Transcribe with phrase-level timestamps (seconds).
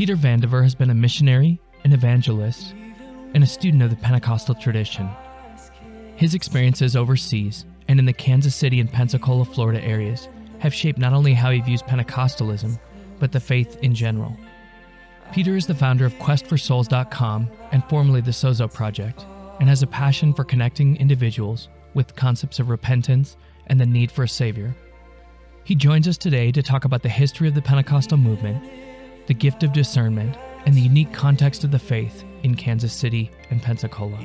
[0.00, 2.72] Peter Vandever has been a missionary, an evangelist,
[3.34, 5.06] and a student of the Pentecostal tradition.
[6.16, 11.12] His experiences overseas and in the Kansas City and Pensacola, Florida areas have shaped not
[11.12, 12.80] only how he views Pentecostalism,
[13.18, 14.34] but the faith in general.
[15.32, 19.26] Peter is the founder of QuestForSouls.com and formerly the Sozo Project,
[19.60, 24.22] and has a passion for connecting individuals with concepts of repentance and the need for
[24.22, 24.74] a Savior.
[25.64, 28.64] He joins us today to talk about the history of the Pentecostal movement,
[29.26, 33.62] the gift of discernment, and the unique context of the faith in Kansas City and
[33.62, 34.18] Pensacola.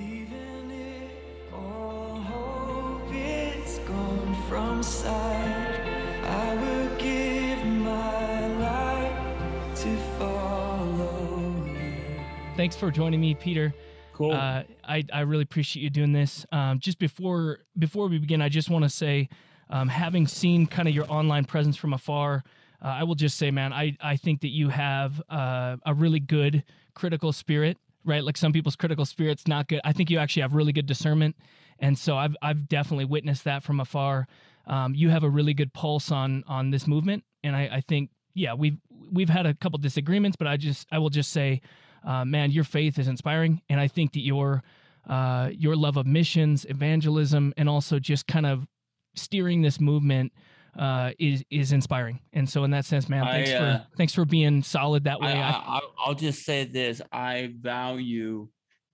[1.54, 5.80] All hope is gone from sight.
[6.24, 12.20] I will give my life to follow you.
[12.58, 13.74] Thanks for joining me, Peter.
[14.14, 14.32] Cool.
[14.32, 16.46] Uh, I, I really appreciate you doing this.
[16.52, 19.30] Um, just before before we begin, I just want to say,
[19.70, 22.44] um, having seen kind of your online presence from afar,
[22.86, 26.20] uh, I will just say, man, I, I think that you have uh, a really
[26.20, 28.24] good critical spirit, right?
[28.24, 29.82] Like some people's critical spirit's not good.
[29.84, 31.36] I think you actually have really good discernment,
[31.80, 34.28] and so I've I've definitely witnessed that from afar.
[34.68, 38.12] Um, you have a really good pulse on on this movement, and I, I think
[38.36, 38.78] yeah we've
[39.12, 41.62] we've had a couple disagreements, but I just I will just say
[42.06, 44.62] uh, man, your faith is inspiring, and I think that your
[45.10, 48.68] uh, your love of missions, evangelism, and also just kind of
[49.16, 50.34] steering this movement
[50.78, 52.20] uh, is is inspiring.
[52.34, 55.20] And so, in that sense, man, thanks I, uh, for thanks for being solid that
[55.20, 55.34] way.
[55.34, 58.48] I, I, I, I'll just say this: I value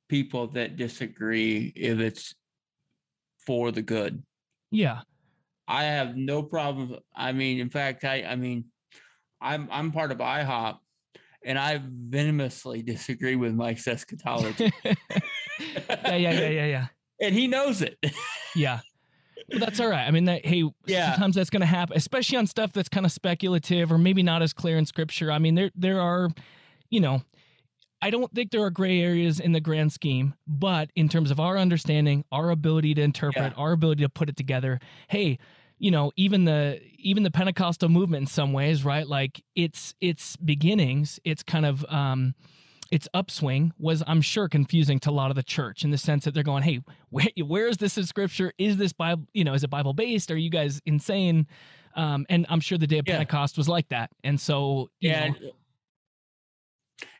[0.09, 2.35] people that disagree if it's
[3.45, 4.21] for the good.
[4.71, 5.01] yeah,
[5.67, 6.99] I have no problem.
[7.15, 8.65] I mean, in fact, I I mean,
[9.39, 10.77] I'm I'm part of IHOP,
[11.43, 14.95] and I venomously disagree with Mike's eschatology, yeah,
[16.15, 16.87] yeah, yeah, yeah, yeah.
[17.21, 17.97] and he knows it.
[18.55, 18.81] Yeah.
[19.51, 20.07] Well, that's all right.
[20.07, 21.11] I mean, that, hey, Yeah.
[21.11, 24.41] sometimes that's going to happen, especially on stuff that's kind of speculative or maybe not
[24.41, 25.31] as clear in scripture.
[25.31, 26.29] I mean, there there are,
[26.89, 27.21] you know,
[28.01, 31.39] I don't think there are gray areas in the grand scheme, but in terms of
[31.39, 35.37] our understanding, our ability to interpret, our ability to put it together, hey,
[35.77, 39.07] you know, even the even the Pentecostal movement in some ways, right?
[39.07, 42.33] Like its its beginnings, its kind of um
[42.91, 46.25] its upswing was, I'm sure, confusing to a lot of the church in the sense
[46.25, 48.53] that they're going, "Hey, where, where is this in scripture?
[48.57, 49.25] Is this Bible?
[49.33, 50.29] You know, is it Bible based?
[50.29, 51.47] Are you guys insane?"
[51.95, 53.15] Um, and I'm sure the day of Yeah.
[53.15, 54.11] Pentecost was like that.
[54.23, 55.33] And so, know,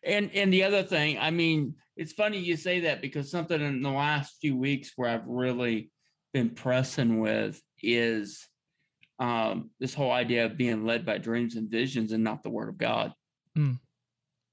[0.03, 3.81] and and the other thing, I mean, it's funny you say that because something in
[3.81, 5.91] the last few weeks where I've really
[6.33, 8.47] been pressing with is
[9.19, 12.69] um, this whole idea of being led by dreams and visions and not the word
[12.69, 13.13] of God.
[13.57, 13.79] Mm.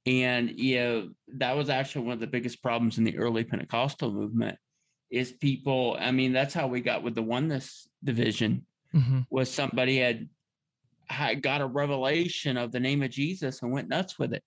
[0.09, 4.11] And you know, that was actually one of the biggest problems in the early Pentecostal
[4.11, 4.57] movement
[5.11, 8.65] is people, I mean, that's how we got with the oneness division
[8.95, 10.29] mhm, was somebody had,
[11.07, 14.43] had got a revelation of the name of Jesus and went nuts with it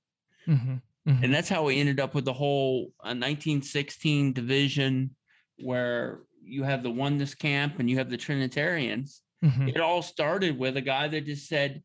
[0.48, 1.24] mhm, mhm.
[1.24, 5.16] and that's how we ended up with the whole uh, 1916 division
[5.60, 9.70] where you have the oneness camp and you have the trinitarians Mhm.
[9.70, 11.82] it all started with a guy that just said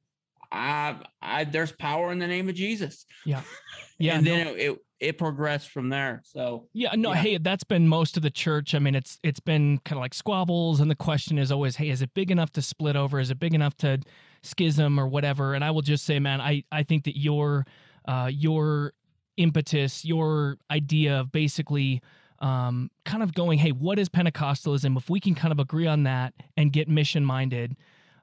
[0.53, 3.43] I, I there's power in the name of jesus yeah,
[3.99, 4.17] Yeah.
[4.17, 4.31] and no.
[4.37, 7.17] then it, it it progressed from there so Yeah, no, Yeah.
[7.19, 8.75] hey, that's been most of the church.
[8.75, 11.91] I mean, it's it's been kind of like squabbles, and the question is always, hey,
[11.91, 13.21] is it big enough to split over?
[13.21, 13.99] Is it big enough to
[14.43, 15.53] schism or whatever?
[15.53, 17.67] And I will just say, man, I I think that your
[18.09, 18.95] uh, your
[19.37, 22.01] impetus, your idea of basically
[22.39, 24.97] um, kind of going, hey, what is Pentecostalism?
[24.97, 27.77] If we can kind of agree on that and get mission minded,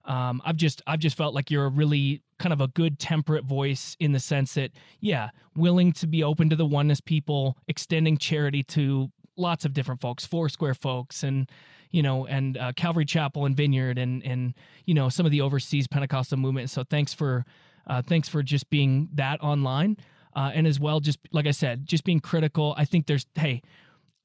[0.06, 3.46] um, I've just I've just felt like you're a really kind of a good temperate
[3.46, 8.18] voice in the sense that yeah, willing to be open to the oneness people, extending
[8.18, 11.50] charity to lots of different folks, Foursquare folks, and
[11.92, 14.54] you know, and uh, Calvary Chapel and Vineyard, and and
[14.86, 16.70] you know some of the overseas Pentecostal movement.
[16.70, 17.46] So thanks for
[17.88, 19.98] uh, thanks for just being that online,
[20.36, 22.74] uh, and as well, just like I said, just being critical.
[22.78, 23.62] I think there's hey,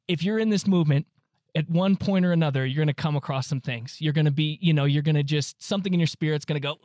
[0.09, 1.07] if you're in this movement
[1.55, 3.97] at one point or another, you're going to come across some things.
[4.01, 6.61] You're going to be, you know, you're going to just something in your spirit's going
[6.61, 6.79] to go,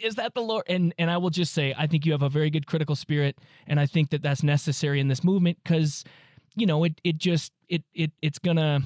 [0.00, 0.64] is that the Lord?
[0.68, 3.38] And and I will just say, I think you have a very good critical spirit,
[3.66, 6.04] and I think that that's necessary in this movement because,
[6.54, 8.80] you know, it it just it it it's gonna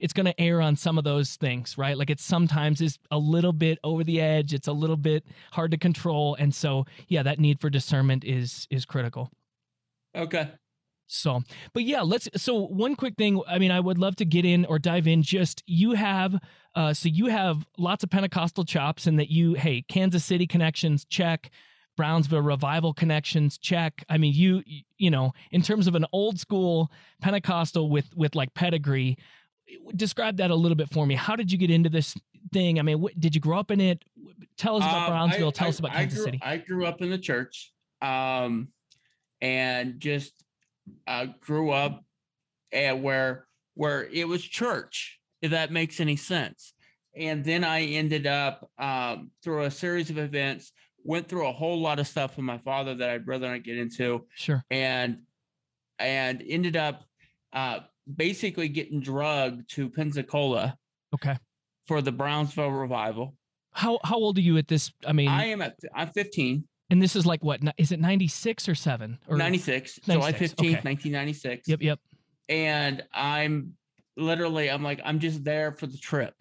[0.00, 1.96] it's gonna err on some of those things, right?
[1.96, 4.52] Like it sometimes is a little bit over the edge.
[4.54, 8.66] It's a little bit hard to control, and so yeah, that need for discernment is
[8.70, 9.30] is critical.
[10.14, 10.48] okay
[11.08, 12.28] So, but yeah, let's.
[12.36, 13.40] So, one quick thing.
[13.48, 15.22] I mean, I would love to get in or dive in.
[15.22, 16.38] Just you have,
[16.74, 21.04] uh, so you have lots of Pentecostal chops, and that you, hey, Kansas City connections,
[21.06, 21.50] check.
[21.96, 24.04] Brownsville revival connections, check.
[24.08, 24.62] I mean, you,
[24.98, 29.16] you know, in terms of an old school Pentecostal with with like pedigree,
[29.96, 31.16] describe that a little bit for me.
[31.16, 32.14] How did you get into this
[32.52, 32.78] thing?
[32.78, 34.04] I mean, what, did you grow up in it?
[34.56, 35.48] Tell us about Um, Brownsville.
[35.48, 36.38] I- Tell I- us about I Kansas grew- City.
[36.42, 37.72] I grew up in the church.
[38.00, 38.68] Um,
[39.40, 40.32] and just
[41.06, 42.04] uh, grew up
[42.72, 46.74] and where where it was church, if that makes any sense.
[47.16, 50.72] And then I ended up um, through a series of events,
[51.04, 53.78] went through a whole lot of stuff with my father that I'd rather not get
[53.78, 54.64] into, Sure.
[54.70, 55.18] and
[55.98, 57.04] and ended up
[57.52, 57.80] uh,
[58.16, 60.76] basically getting drugged to Pensacola
[61.14, 61.36] Okay.
[61.86, 63.34] for the Brownsville revival.
[63.72, 64.92] How how old are you at this?
[65.06, 68.68] I mean, I am at I'm 15, and this is like what is it 96
[68.68, 70.72] or 7 or 96, July 15th, okay.
[70.72, 71.68] 1996.
[71.68, 71.98] Yep, yep.
[72.48, 73.74] And I'm
[74.16, 76.34] literally, I'm like, I'm just there for the trip.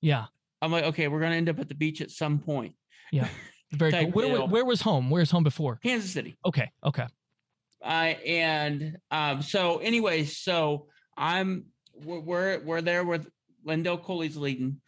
[0.00, 0.26] Yeah.
[0.62, 2.74] I'm like, okay, we're gonna end up at the beach at some point.
[3.12, 3.28] Yeah.
[3.72, 4.10] Very cool.
[4.10, 5.10] Where, where was home?
[5.10, 5.78] Where's home before?
[5.82, 6.36] Kansas City.
[6.44, 6.70] Okay.
[6.84, 7.06] Okay.
[7.82, 10.86] I and um so anyway, so
[11.16, 13.28] I'm we're we're, we're there with
[13.64, 14.80] Lindell Cooley's leading.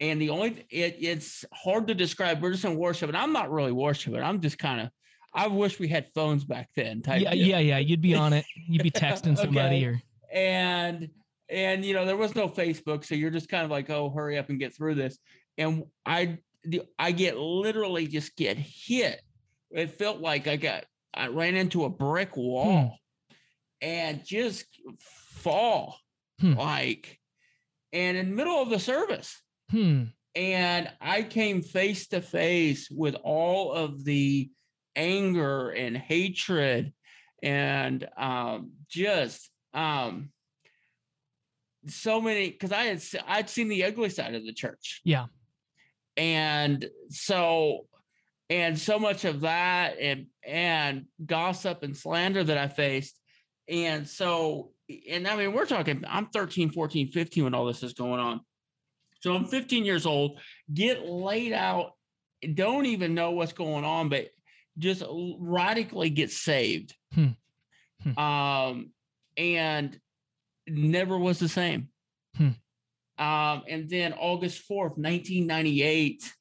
[0.00, 2.40] And the only it, it's hard to describe.
[2.40, 4.22] We're just in worship, and I'm not really worshiping.
[4.22, 4.90] I'm just kind of.
[5.34, 7.02] I wish we had phones back then.
[7.02, 7.46] Type Yeah, deal.
[7.46, 7.78] yeah, yeah.
[7.78, 8.44] You'd be on it.
[8.68, 9.84] You'd be texting somebody Okay.
[9.86, 10.02] or
[10.32, 11.08] and
[11.50, 14.36] and you know there was no facebook so you're just kind of like oh hurry
[14.36, 15.18] up and get through this
[15.56, 19.22] and i the, i get literally just get hit
[19.70, 20.84] it felt like i got
[21.14, 22.94] i ran into a brick wall
[23.80, 24.66] and just
[25.30, 25.96] fall
[26.40, 26.52] Hmm.
[26.52, 27.18] like
[27.94, 30.04] and in the middle of the service hmm.
[30.34, 34.50] and I came face to face with all of the
[34.96, 36.92] anger and hatred
[37.42, 40.30] and um, just um,
[41.86, 45.00] so many because I had I'd seen the ugly side of the church.
[45.04, 45.26] Yeah.
[46.16, 47.86] and so
[48.50, 53.18] and so much of that and and gossip and slander that I faced.
[53.68, 54.70] And so,
[55.10, 58.40] and I mean, we're talking, I'm 13, 14, 15 when all this is going on.
[59.20, 60.40] So I'm 15 years old,
[60.72, 61.92] get laid out,
[62.54, 64.28] don't even know what's going on, but
[64.78, 65.02] just
[65.38, 66.94] radically get saved.
[67.12, 67.28] Hmm.
[68.02, 68.18] Hmm.
[68.18, 68.90] Um,
[69.36, 69.98] and
[70.68, 71.88] never was the same.
[72.36, 72.50] Hmm.
[73.18, 76.32] Um, and then August 4th, 1998,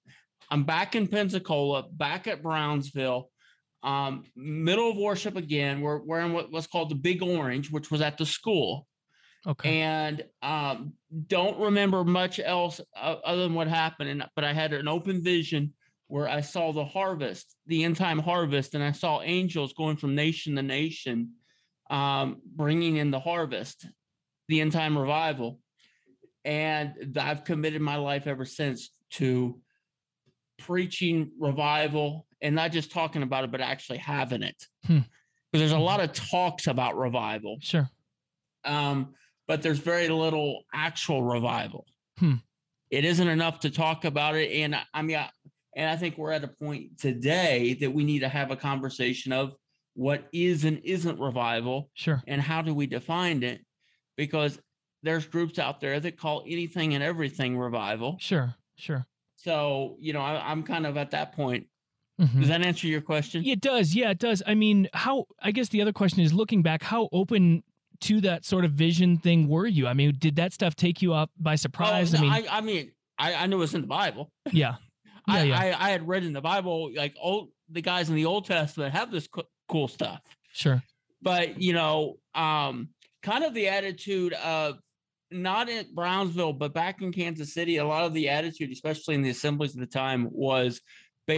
[0.51, 3.31] I'm back in Pensacola, back at Brownsville,
[3.81, 5.81] um, middle of worship again.
[5.81, 8.88] We're wearing what was called the Big Orange, which was at the school
[9.45, 9.80] Okay.
[9.80, 10.94] and um,
[11.28, 14.10] don't remember much else uh, other than what happened.
[14.10, 15.74] And but I had an open vision
[16.07, 20.16] where I saw the harvest, the end time harvest, and I saw angels going from
[20.16, 21.34] nation to nation,
[21.89, 23.88] um, bringing in the harvest,
[24.48, 25.60] the end time revival.
[26.45, 29.60] And I've committed my life ever since to
[30.57, 34.56] preaching revival and not just talking about it, but actually having it.
[34.86, 35.00] Hmm.
[35.51, 37.89] Because there's a lot of talks about revival sure.
[38.66, 39.13] um,
[39.47, 41.85] but there's very little actual revival.
[42.19, 42.35] Hmm.
[42.89, 45.29] It isn't enough to talk about it, and I, mean, I,
[45.75, 49.31] and I think we're at a point today that we need to have a conversation
[49.33, 49.53] of
[49.94, 52.21] what is and isn't revival, Sure.
[52.27, 53.61] and how do we define it,
[54.15, 54.59] because
[55.03, 58.17] there's groups out there that call anything and everything revival.
[58.19, 58.53] Sure.
[58.75, 59.05] Sure.
[59.35, 61.67] So you know, I, I'm kind of at that point.
[62.19, 62.39] Mhm.
[62.39, 63.45] Does that answer your question?
[63.45, 63.93] It does.
[63.95, 64.41] Yeah, it does.
[64.47, 67.63] I mean, how, I guess the other question is looking back, how open
[68.01, 69.88] to that sort of vision thing were you?
[69.88, 72.13] I mean, did that stuff take you up by Oh, surprise?
[72.13, 74.31] no, I mean, I, I mean, I, I knew it was in the Bible.
[74.51, 74.75] yeah.
[75.29, 75.60] Yeah, I, yeah.
[75.60, 78.93] I, I had read in the Bible like old the guys in the Old Testament
[78.93, 80.22] have this co- cool stuff,
[80.53, 80.81] Sure.
[81.22, 82.88] but you know, um,
[83.24, 84.77] kind of the attitude of
[85.29, 89.22] not in Brownsville, but back in Kansas City, a lot of the attitude, especially in
[89.22, 90.79] the assemblies at the time, was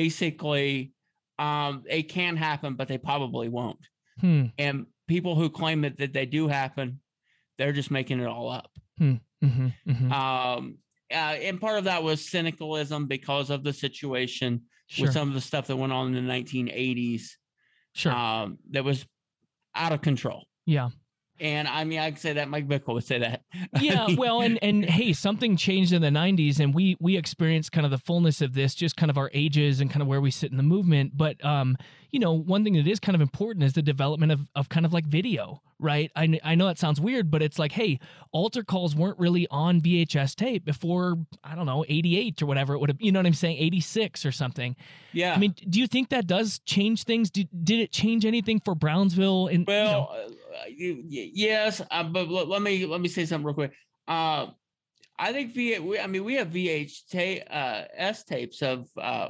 [0.03, 0.91] basically
[1.39, 3.79] um, it can happen, but they probably won't.
[4.21, 4.45] Hmm.
[4.59, 7.01] And people who claim that, that they do happen,
[7.57, 8.69] they're just making it all up.
[9.01, 9.67] Mm-hmm.
[9.87, 10.11] Mm-hmm.
[10.13, 10.77] Um,
[11.11, 15.05] uh, and part of that was cynicalism because of the situation Sure.
[15.05, 17.21] with some of the stuff that went on in the 1980s
[17.93, 18.11] sure.
[18.11, 19.05] um, that was
[19.75, 20.45] out of control.
[20.65, 20.89] yeah.
[21.39, 23.43] And I mean, I could say that Mike Bickle would say that.
[23.79, 27.85] Yeah well and and hey something changed in the 90s and we we experienced kind
[27.85, 30.31] of the fullness of this just kind of our ages and kind of where we
[30.31, 31.17] sit in the movement.
[31.17, 31.77] But um
[32.11, 34.85] you know one thing that is kind of important is the development of of kind
[34.85, 36.11] of like video right?
[36.13, 37.99] I, I know that sounds weird but it's like hey
[38.33, 42.79] altar calls weren't really on vhs tape before i don't know 88 or whatever it
[42.79, 44.75] would have you know what i'm saying 86 or something.
[45.13, 45.33] Yeah.
[45.33, 47.29] i mean do you think that does change things?
[47.29, 50.35] Did, did it change anything for brownsville and well, uh, you, y-
[50.67, 53.73] yes, uh, but let, let me let me say something real quick.
[54.07, 54.47] Uh,
[55.17, 55.79] I think V.
[55.79, 59.27] We, I mean, we have VH ta- uh, S tapes of uh,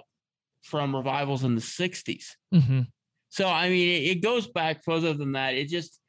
[0.62, 2.36] from revivals in the 60s.
[2.54, 2.88] Mhm.
[3.30, 5.56] So I mean, it, it goes back further than that.
[5.56, 6.00] It just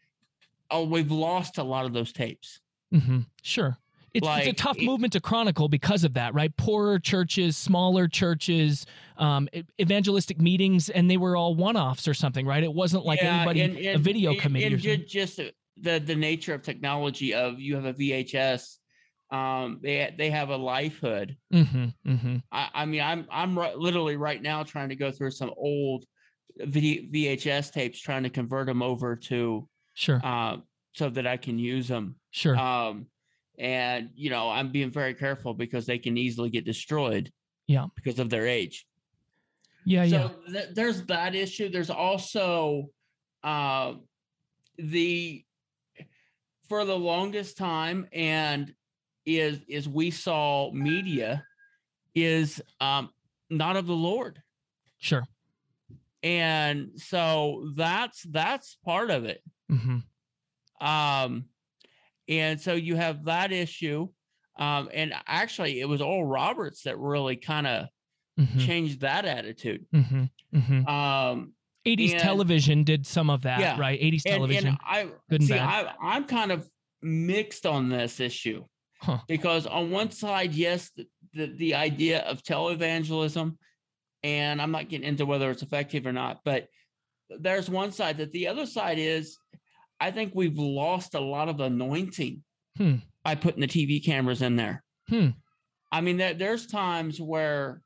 [0.70, 2.60] oh, we've lost a lot of those tapes.
[2.92, 3.76] hmm Sure.
[4.12, 6.54] It's, it's a tough it- movement to chronicle because of that, right?
[6.56, 8.86] Poorer churches, smaller churches,
[9.18, 9.48] um,
[9.80, 12.62] evangelistic meetings, and they were all one-offs or something, right?
[12.62, 14.90] It wasn't like Yeah, anybody and- a video and- committee.
[14.92, 15.40] and just
[15.82, 18.78] the the nature of technology of you have a VHS,
[19.30, 21.36] um, they they have a lifehood.
[21.52, 22.42] Mhm, mhm.
[22.52, 26.04] I, I mean, I'm I'm literally right now trying to go through some old
[26.58, 30.56] video, VHS tapes, trying to convert them over to Sure, uh,
[30.92, 32.16] so that I can use them.
[32.30, 32.56] sure.
[32.58, 33.06] Um,
[33.60, 37.30] and you know, I'm being very careful because they can easily get destroyed.
[37.66, 37.86] Yeah.
[37.94, 38.84] because of their age.
[39.84, 40.28] yeah, yeah.
[40.28, 41.68] so th- there's that issue.
[41.68, 42.86] There's also
[43.44, 43.94] uh,
[44.76, 45.44] the
[46.68, 48.74] for the longest time, and
[49.24, 51.44] is is we saw media
[52.16, 53.10] is um,
[53.50, 54.42] not of the Lord,
[54.98, 55.22] Sure.
[56.24, 59.42] and so that's that's part of it.
[59.68, 59.98] hmm
[60.80, 61.44] Um,
[62.30, 64.08] and so you have that issue.
[64.58, 67.86] Um, and actually, it was Oral Roberts that really kind of
[68.38, 69.84] hmm changed that attitude.
[69.92, 71.52] hmm hmm Um,
[71.86, 74.00] 80s and- television did some of that, Yeah, right?
[74.00, 74.66] 80s and, television.
[74.68, 75.54] and I good and see.
[75.58, 76.66] I, I'm kind of
[77.02, 78.64] mixed on this issue
[79.02, 79.18] Huh.
[79.28, 83.56] because on one side, yes, the, the the idea of televangelism,
[84.22, 86.66] and I'm not getting into whether it's effective or not, but
[87.30, 89.38] there's one side that the other side is,
[90.00, 92.42] I think we've lost a lot of anointing
[92.76, 92.96] Hmm.
[93.24, 94.82] by putting the TV cameras in there.
[95.08, 95.30] Hmm.
[95.92, 97.82] I mean, there, there's times where,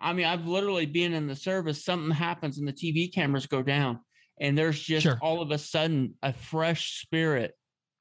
[0.00, 3.62] I mean, I've literally been in the service, something happens and the TV cameras go
[3.62, 4.00] down,
[4.40, 5.18] and there's just Sure.
[5.22, 7.52] all of a sudden a fresh spirit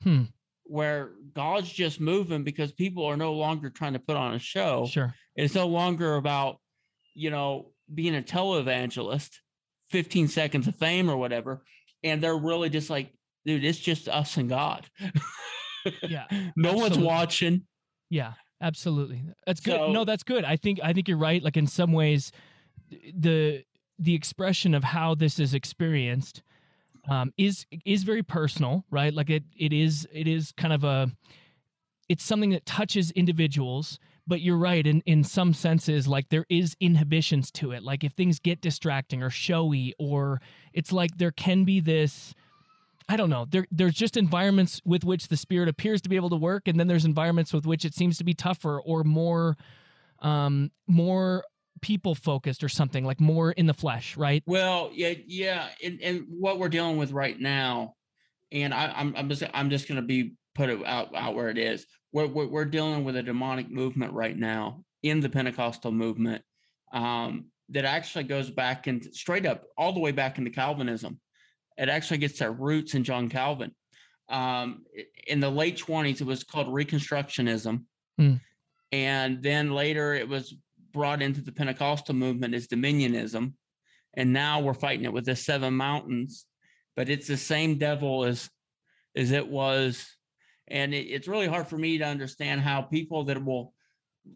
[0.03, 0.24] Hmm.
[0.63, 4.88] where God's just moving because people are no longer trying to put on a show.
[4.88, 5.13] Sure.
[5.35, 6.59] It's no longer about,
[7.13, 9.29] you know, being a televangelist,
[9.91, 11.63] 15 seconds of fame or whatever.
[12.03, 13.13] And they're really just like,
[13.45, 14.85] dude, it's just us and God.
[16.01, 16.25] Yeah.
[16.55, 17.63] no one's watching.
[18.09, 19.23] Yeah, absolutely.
[19.45, 19.91] That's good.
[19.91, 20.43] no, that's good.
[20.43, 21.43] I think I think you're right.
[21.43, 22.31] Like in some ways,
[22.89, 23.63] the
[23.97, 26.43] the expression of how this is experienced
[27.09, 29.13] um, is is very personal, right?
[29.13, 31.11] Like it it is it is kind of a
[32.09, 33.99] it's something that touches individuals.
[34.27, 37.83] But you're right in in some senses, like there is inhibitions to it.
[37.83, 40.41] Like if things get distracting or showy, or
[40.73, 42.33] it's like there can be this.
[43.07, 43.45] I don't know.
[43.50, 46.79] There, there's just environments with which the spirit appears to be able to work, and
[46.79, 49.57] then there's environments with which it seems to be tougher or more,
[50.19, 51.43] um, more
[51.81, 54.41] people focused or something like more in the flesh, right?
[54.47, 57.93] Well, yeah, yeah, and, and what we're dealing with right now,
[58.51, 61.57] and I, I'm I'm just I'm just to be put it out out where it
[61.57, 61.85] is.
[62.12, 66.41] We're, we're we're dealing with a demonic movement right now in the Pentecostal movement
[66.91, 71.19] um, that actually goes back and straight up all the way back into Calvinism.
[71.77, 73.72] It actually gets their roots in John Calvin.
[74.29, 74.86] Um,
[75.27, 77.84] in the late 20s, it was called Reconstructionism,
[78.17, 78.36] Hmm.
[78.91, 80.55] and then later it was
[80.94, 83.53] brought into the Pentecostal movement as Dominionism.
[84.13, 86.46] And now we're fighting it with the seven mountains.
[86.96, 88.50] But it's the same devil as
[89.15, 90.08] as it was.
[90.67, 93.74] And it, it's really hard for me to understand how people that will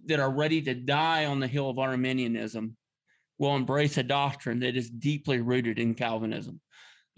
[0.05, 2.75] that are ready to die on the hill of arminianism
[3.37, 6.59] will embrace a doctrine that is deeply rooted in calvinism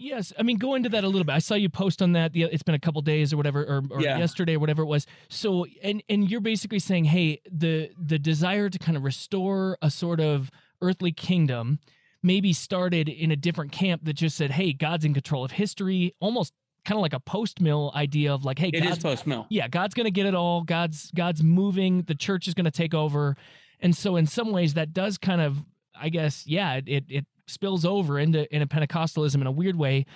[0.02, 1.32] Yes, I mean go into that a little bit.
[1.32, 2.32] I saw you post on that.
[2.34, 4.18] It's been a couple days or whatever, or, or Yeah.
[4.18, 5.06] yesterday or whatever it was.
[5.28, 9.90] So, and and you're basically saying, hey, the the desire to kind of restore a
[9.90, 11.78] sort of earthly kingdom
[12.22, 16.14] maybe started in a different camp that just said, hey, God's in control of history,
[16.20, 16.52] almost
[16.84, 19.46] kind of like a post mill idea of like, hey, It is God's post mill
[19.50, 23.36] yeah god's gonna get it all god's god's moving the church is gonna take over
[23.78, 27.84] and so in some ways that does kind of i guess yeah it, it spills
[27.84, 30.06] over into into pentecostalism in a weird way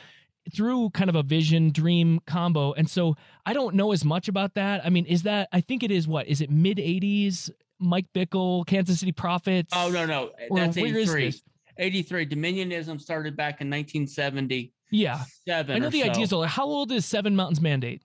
[0.54, 4.54] through kind of a vision dream combo and so i don't know as much about
[4.54, 8.06] that i mean is that i think it is what is it mid 80s mike
[8.14, 11.34] bickle kansas city prophets oh no no that's '83.
[11.78, 14.72] '83 dominionism started back in 1970.
[14.90, 15.76] yeah seven.
[15.76, 16.10] i know the so.
[16.10, 18.02] ideas are how old is seven mountains mandate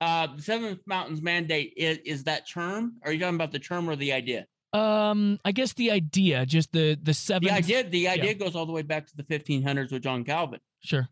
[0.00, 3.88] uh the seven mountains mandate is, is that term are you talking about the term
[3.88, 8.06] or the idea um i guess the idea just the the seven the idea the
[8.08, 11.08] idea goes all the way back to the 1500s with john calvin sure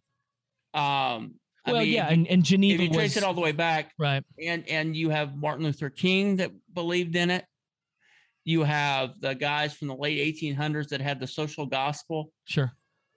[0.75, 1.35] um
[1.65, 3.53] I well mean, yeah and, and geneva if you trace was it all the way
[3.53, 7.45] back right and and you have martin luther king that believed in it
[8.45, 12.73] you have the guys from the late 1800s that had the social gospel sure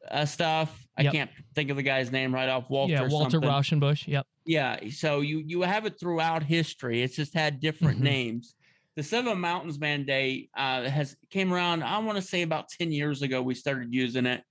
[0.10, 1.14] uh, stuff i Yep.
[1.14, 3.48] can't think of the guy's name right off walter yeah, Walter something.
[3.50, 4.08] Rauschenbusch.
[4.08, 4.26] Yep.
[4.46, 8.04] yeah so you you have it throughout history it's just had different Mhm.
[8.04, 8.56] names
[8.96, 13.22] the seven mountains mandate uh, has came around i want to say about 10 years
[13.22, 14.44] ago we started using it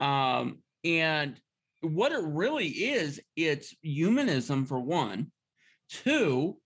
[0.00, 1.40] um, and
[1.82, 5.30] what it really is it's humanism for one
[5.88, 6.56] two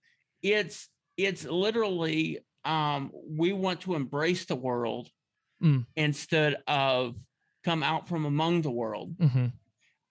[0.41, 5.09] it's it's literally um, we want to embrace the world
[5.61, 5.85] Mm.
[5.97, 7.17] instead of
[7.65, 9.13] come out from among the world.
[9.19, 9.47] hmm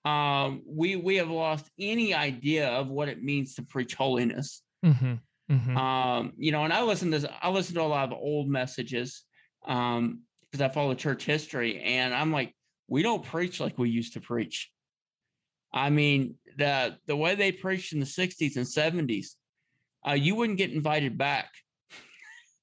[0.07, 4.63] Um, we we have lost any idea of what it means to preach holiness.
[4.85, 5.15] hmm
[5.49, 8.49] hmm Um, you know, and I listen to I listen to a lot of old
[8.49, 9.25] messages
[9.67, 12.55] um, because I follow church history, and I'm like,
[12.89, 14.71] we don't preach like we used to preach.
[15.73, 19.35] I mean, the the way they preached in the 60s and 70s,
[20.07, 21.51] uh, you wouldn't get invited back.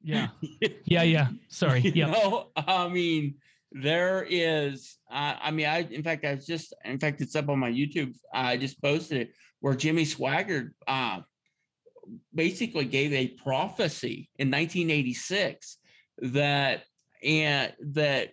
[0.04, 0.28] yeah.
[0.86, 1.28] Yeah yeah.
[1.48, 1.82] Sorry.
[1.96, 2.52] Yeah know?
[2.56, 3.36] I mean
[3.72, 7.50] there is uh, i mean i in fact i was just in fact it's up
[7.50, 8.14] on my youtube.
[8.34, 11.22] I just posted it where jimmy swaggart uh,
[12.34, 15.78] basically gave a prophecy in 1986
[16.20, 16.84] that
[17.24, 18.30] and that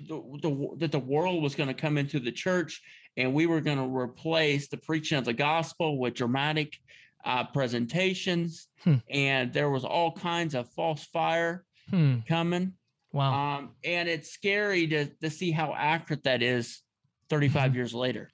[0.00, 2.80] the, the that the world was going to come into the church
[3.16, 6.78] and we were going to replace the preaching of the gospel with dramatic
[7.24, 8.96] uh, presentations Hmm.
[9.10, 12.18] and there was all kinds of false fire Hmm.
[12.28, 12.74] coming
[13.12, 16.80] wow um, and it's scary to to see how accurate that is
[17.28, 17.74] 35 Mhm.
[17.74, 18.30] years later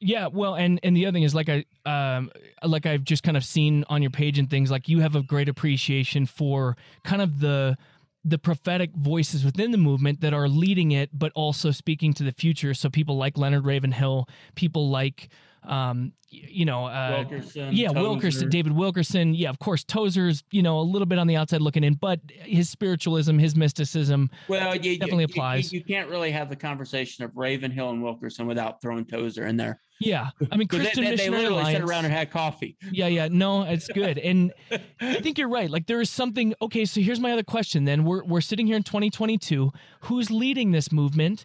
[0.00, 2.30] Yeah, well, and and the other thing is like I um
[2.62, 5.22] like I've just kind of seen on your page and things like you have a
[5.22, 7.76] great appreciation for kind of the
[8.24, 12.32] the prophetic voices within the movement that are leading it, but also speaking to the
[12.32, 12.74] future.
[12.74, 15.30] So people like Leonard Ravenhill, people like
[15.64, 19.34] um you know uh, wilkerson yeah, Wilkerson, David Wilkerson.
[19.34, 22.20] Yeah, of course, Tozer's, you know, a little bit on the outside looking in, but
[22.28, 24.28] his spiritualism, his mysticism.
[24.46, 25.72] well you, you- definitely you- you- applies.
[25.72, 29.80] you, can't really have the conversation of ravenhill and wilkerson without throwing tozer in there
[30.00, 30.28] Yeah.
[30.52, 31.78] I mean, Christian they, they literally Alliance.
[31.78, 33.28] sat around and had coffee Yeah, yeah.
[33.30, 34.18] No, it's good.
[34.28, 34.52] And
[35.00, 35.70] I think you're right.
[35.70, 38.04] Like there is something okay, so here's my other question then.
[38.04, 39.72] We're we're sitting here in 2022.
[40.02, 41.44] Who's leading this movement?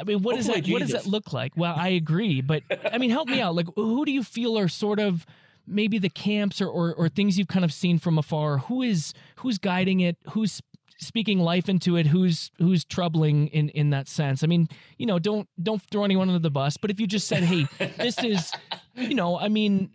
[0.00, 1.52] I mean, what does oh, that Hopefully what does that look like?
[1.56, 3.54] Well, I agree, but I mean, help me out.
[3.54, 5.26] Like who do you feel are sort of
[5.66, 8.58] maybe the camps or, or or things you've kind of seen from afar?
[8.58, 10.16] Who is who's guiding it?
[10.30, 10.62] Who's
[10.98, 12.06] speaking life into it?
[12.06, 14.42] Who's who's troubling in in that sense?
[14.42, 17.28] I mean, you know, don't don't throw anyone under the bus, but if you just
[17.28, 18.52] said, "Hey, this is
[18.94, 19.90] you know, I mean,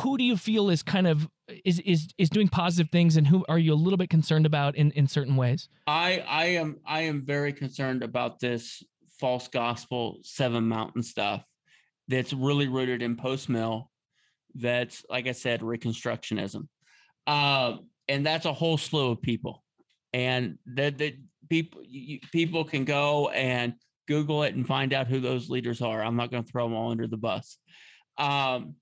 [0.00, 1.28] who do you feel is kind of
[1.64, 4.74] is is is doing positive things, and who are you a little bit concerned about
[4.74, 5.68] in in certain ways?
[5.86, 8.82] I I am I am very concerned about this
[9.22, 11.44] false gospel seven mountain stuff
[12.08, 13.88] that's really rooted in post mill.
[14.56, 16.66] That's like I said, reconstructionism,
[17.28, 17.76] uh,
[18.08, 19.62] and that's a whole slew of people,
[20.12, 21.14] and that that
[21.48, 23.74] people you, people can go and
[24.08, 26.02] Google it and find out who those leaders are.
[26.02, 27.56] I'm not going to throw them all under the bus.
[28.18, 28.74] Um,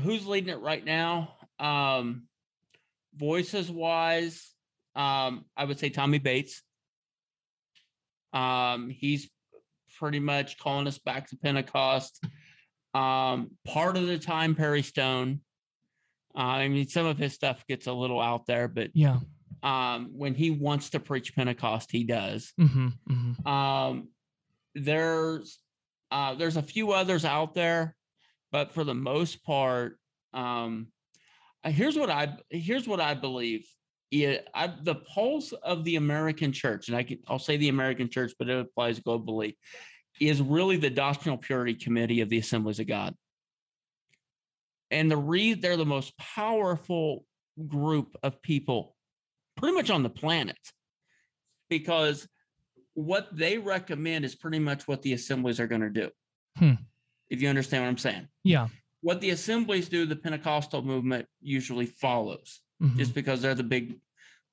[0.00, 1.34] who's leading it right now?
[1.58, 2.28] Um,
[3.16, 4.52] voices wise,
[4.94, 6.62] um, I would say Tommy Bates.
[8.32, 9.28] Um, he's
[9.98, 12.22] pretty much calling us back to Pentecost.
[12.94, 15.40] Um, part of the time, Perry Stone.
[16.36, 19.18] Uh, I mean, some of his stuff gets a little out there, but Yeah.
[19.62, 22.52] um, when he wants to preach Pentecost, he does.
[22.60, 23.48] Mm-hmm, mm-hmm.
[23.48, 24.08] Um,
[24.74, 25.58] there's
[26.10, 27.96] uh, there's a few others out there,
[28.52, 29.98] but for the most part,
[30.32, 30.88] um,
[31.64, 33.66] here's what I here's what I believe.
[34.14, 38.08] Yeah, I, the pulse of the American church, and I can I'll say the American
[38.08, 39.56] church, but it applies globally,
[40.20, 43.16] is really the doctrinal purity committee of the Assemblies of God.
[44.92, 47.24] And the read they're the most powerful
[47.66, 48.94] group of people
[49.56, 50.58] pretty much on the planet
[51.68, 52.28] because
[52.92, 56.10] what they recommend is pretty much what the assemblies are going to do.
[56.56, 56.74] Hmm.
[57.30, 58.28] If you understand what I'm saying.
[58.44, 58.68] Yeah.
[59.00, 63.96] What the assemblies do, the Pentecostal movement usually follows mhm, just because they're the big,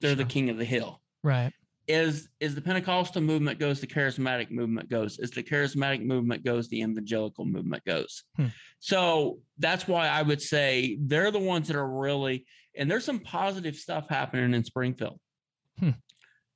[0.01, 1.01] they're the king of the hill.
[1.23, 1.53] right.
[1.87, 5.19] Is is the Pentecostal movement goes, the charismatic movement goes.
[5.19, 8.23] As the charismatic movement goes, the evangelical movement goes.
[8.37, 8.45] Hmm.
[8.79, 12.45] So that's why I would say they're the ones that are really,
[12.77, 15.19] and there's some positive stuff happening in Springfield.
[15.79, 15.89] Hmm.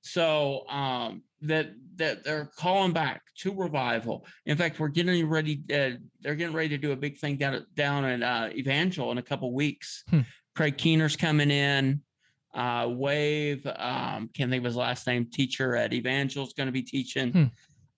[0.01, 4.25] So um, that that they're calling back to revival.
[4.45, 5.63] In fact, we're getting ready.
[5.73, 9.11] Uh, they're getting ready to do a big thing down at down at uh, Evangel
[9.11, 10.03] in a couple weeks.
[10.09, 10.21] Hmm.
[10.55, 12.01] Craig Keener's coming in.
[12.55, 15.25] Uh, Wave, um, can't think of his last name.
[15.29, 17.51] Teacher at Evangel's going to be teaching,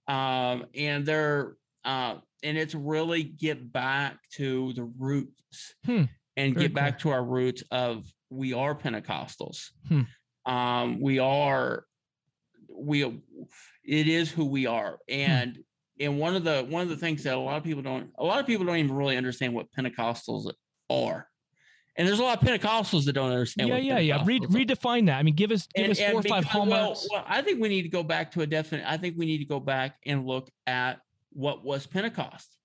[0.08, 0.14] Hmm.
[0.14, 6.04] um, and they're uh, and it's really get back to the roots Hmm.
[6.36, 9.70] and Very get back to our roots of we are Pentecostals.
[9.88, 10.02] Hmm.
[10.52, 11.86] Um, we are
[12.70, 15.14] we it is who we are Hmm.
[15.14, 15.58] and
[16.00, 18.24] and one of the one of the things that a lot of people don't a
[18.24, 20.52] lot of people don't even really understand what pentecostals
[20.90, 21.28] are
[21.98, 24.24] and there's a lot of pentecostals that don't understand Yeah, what yeah, yeah.
[24.26, 24.76] Read, Pentecostals are.
[24.76, 25.18] redefine that.
[25.18, 27.60] I mean, give us give And- us four or five because- well, well, i think
[27.62, 29.98] we need to go back to a definite i think we need to go back
[30.06, 31.00] and look at
[31.32, 32.56] what was pentecost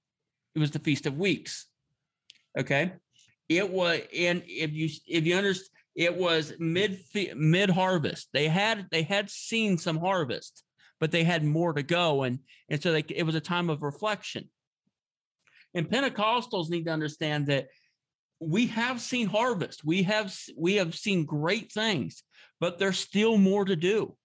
[0.54, 1.66] it was the feast of weeks
[2.58, 2.92] okay
[3.48, 7.00] it was and if you if you understand it was mid
[7.36, 8.28] mid harvest.
[8.32, 10.62] They had they had seen some harvest,
[11.00, 12.38] but they had more to go, and
[12.70, 14.48] and so they, it was a time of reflection.
[15.74, 17.68] And Pentecostals need to understand that
[18.42, 19.84] we have seen harvest.
[19.84, 22.22] We have we have seen great things,
[22.60, 24.16] but there's still more to do.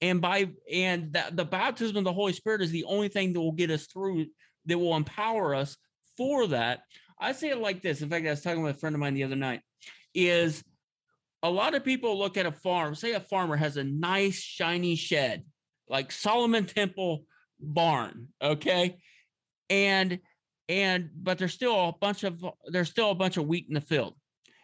[0.00, 3.52] And by and the baptism of the Holy Spirit is the only thing that will
[3.52, 4.26] get us through,
[4.66, 5.76] that will empower us
[6.16, 6.80] for that.
[7.18, 8.02] I say it like this.
[8.02, 9.60] In fact, I was talking with a friend of mine the other night.
[10.14, 10.62] Is
[11.42, 14.96] a lot of people look at a farm, say a farmer has a nice shiny
[14.96, 15.44] shed,
[15.88, 17.24] like Solomon Temple
[17.60, 18.96] barn, okay?
[19.68, 20.20] And
[20.68, 23.80] and but there's still a bunch of there's still a bunch of wheat in the
[23.80, 24.14] field.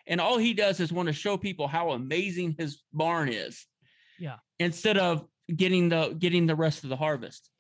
[0.07, 3.67] And all he does is want to show people how amazing his barn is.
[4.19, 4.37] Yeah.
[4.59, 7.51] Instead of getting the getting the rest of the harvest.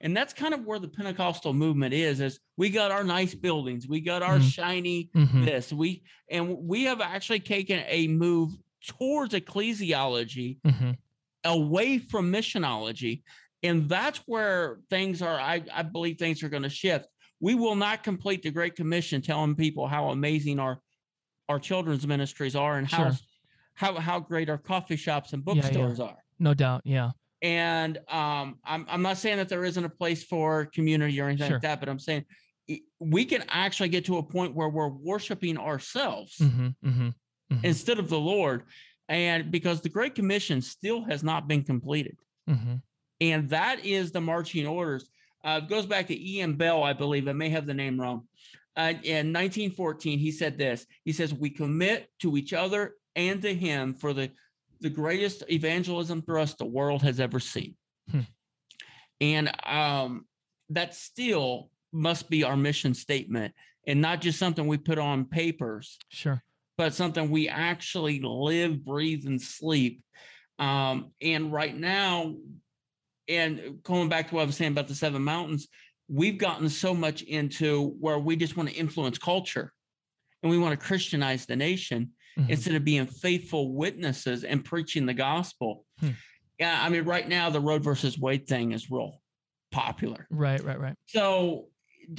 [0.00, 3.88] And that's kind of where the Pentecostal movement is is we got our nice buildings,
[3.88, 4.52] we got our Mhm.
[4.52, 5.44] shiny Mhm.
[5.44, 5.72] this.
[5.72, 8.52] We and we have actually taken a move
[8.86, 10.96] towards ecclesiology Mhm.
[11.44, 13.22] away from missionology.
[13.62, 17.06] And that's where things are, I, I believe things are going to shift.
[17.40, 20.80] We will not complete the Great Commission telling people how amazing our
[21.48, 23.18] our children's ministries are and how Sure.
[23.74, 25.60] how how great our coffee shops and Yeah, yeah.
[25.62, 26.16] bookstores are.
[26.38, 26.82] No doubt.
[26.84, 27.12] Yeah.
[27.42, 31.46] And um, I'm I'm not saying that there isn't a place for community or anything
[31.48, 31.56] Sure.
[31.56, 32.24] like that, but I'm saying
[32.98, 37.08] we can actually get to a point where we're worshiping ourselves hmm hmm
[37.62, 38.64] instead of the Lord.
[39.08, 42.16] And because the Great Commission still has not been completed.
[42.48, 42.76] hmm
[43.20, 45.08] And that is the marching orders.
[45.46, 46.54] Uh, it goes back to E.N.
[46.54, 47.28] Bell, I believe.
[47.28, 48.26] I may have the name wrong.
[48.76, 50.84] Uh, in 1914, he said this.
[51.04, 54.30] He says, "We commit to each other and to Him for the
[54.80, 57.76] the greatest evangelism thrust the world has ever seen."
[58.10, 58.20] Hmm.
[59.20, 60.26] And um,
[60.70, 63.54] that still must be our mission statement,
[63.86, 66.42] and not just something we put on papers Sure.
[66.76, 70.02] but something we actually live, breathe, and sleep.
[70.58, 72.34] Um, and right now,
[73.28, 75.68] and going back to what I was saying about the seven mountains,
[76.08, 79.72] we've gotten so much into where we just want to influence culture
[80.42, 82.50] and we want to Christianize the nation Mhm.
[82.50, 85.84] instead of being faithful witnesses and preaching the gospel.
[86.00, 86.10] Hmm.
[86.58, 89.22] Yeah, I mean, right now the Roe versus Wade thing is real
[89.72, 90.26] popular.
[90.30, 90.62] Right.
[90.62, 90.78] Right.
[90.78, 90.94] Right.
[91.06, 91.68] So,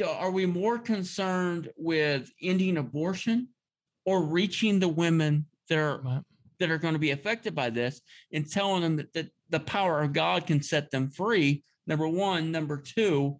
[0.05, 3.49] are we more concerned with ending abortion
[4.05, 6.23] or reaching the women that are Right.
[6.59, 8.01] that are going to be affected by this
[8.33, 11.63] and telling them that, that the power of God can set them free?
[11.85, 13.39] Number one, number two,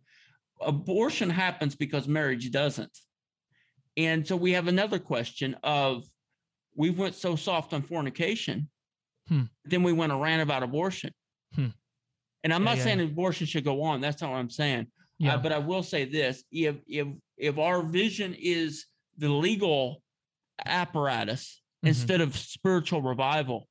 [0.62, 2.98] abortion happens because marriage doesn't.
[3.98, 6.06] And so we have another question of
[6.76, 8.70] we went so soft on fornication,
[9.28, 9.44] Hmm.
[9.66, 11.12] then we went around about abortion.
[11.54, 11.68] Hmm.
[12.44, 14.00] And I'm Yeah, not yeah, saying abortion should go on.
[14.00, 14.88] That's not what I'm saying.
[15.20, 15.34] Yeah.
[15.36, 18.86] Uh, but I will say this: if if if our vision is
[19.18, 20.02] the legal
[20.66, 21.90] apparatus Mhm.
[21.90, 23.68] instead of spiritual revival,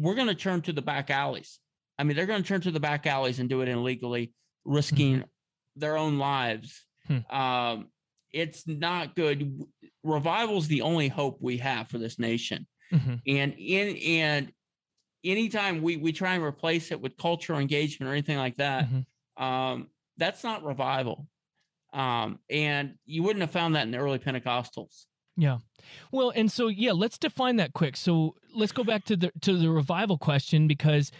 [0.00, 1.58] we're going to turn to the back alleys.
[1.98, 4.32] I mean, they're going to turn to the back alleys and do it illegally,
[4.64, 5.24] risking
[5.76, 6.84] their own lives.
[7.06, 7.18] Hmm.
[7.30, 7.88] Um,
[8.32, 9.60] it's not good.
[10.02, 13.20] Revival's the only hope we have for this nation Mhm.
[13.26, 14.52] and in and
[15.22, 19.06] anytime we we try and replace it with cultural engagement or anything like that Mhm.
[19.40, 21.28] um that's not revival
[21.92, 25.04] um and you wouldn't have found that in the early pentecostals
[26.12, 27.96] Well, and so yeah, let's define that quick.
[27.96, 31.10] So let's go back to the to the revival question because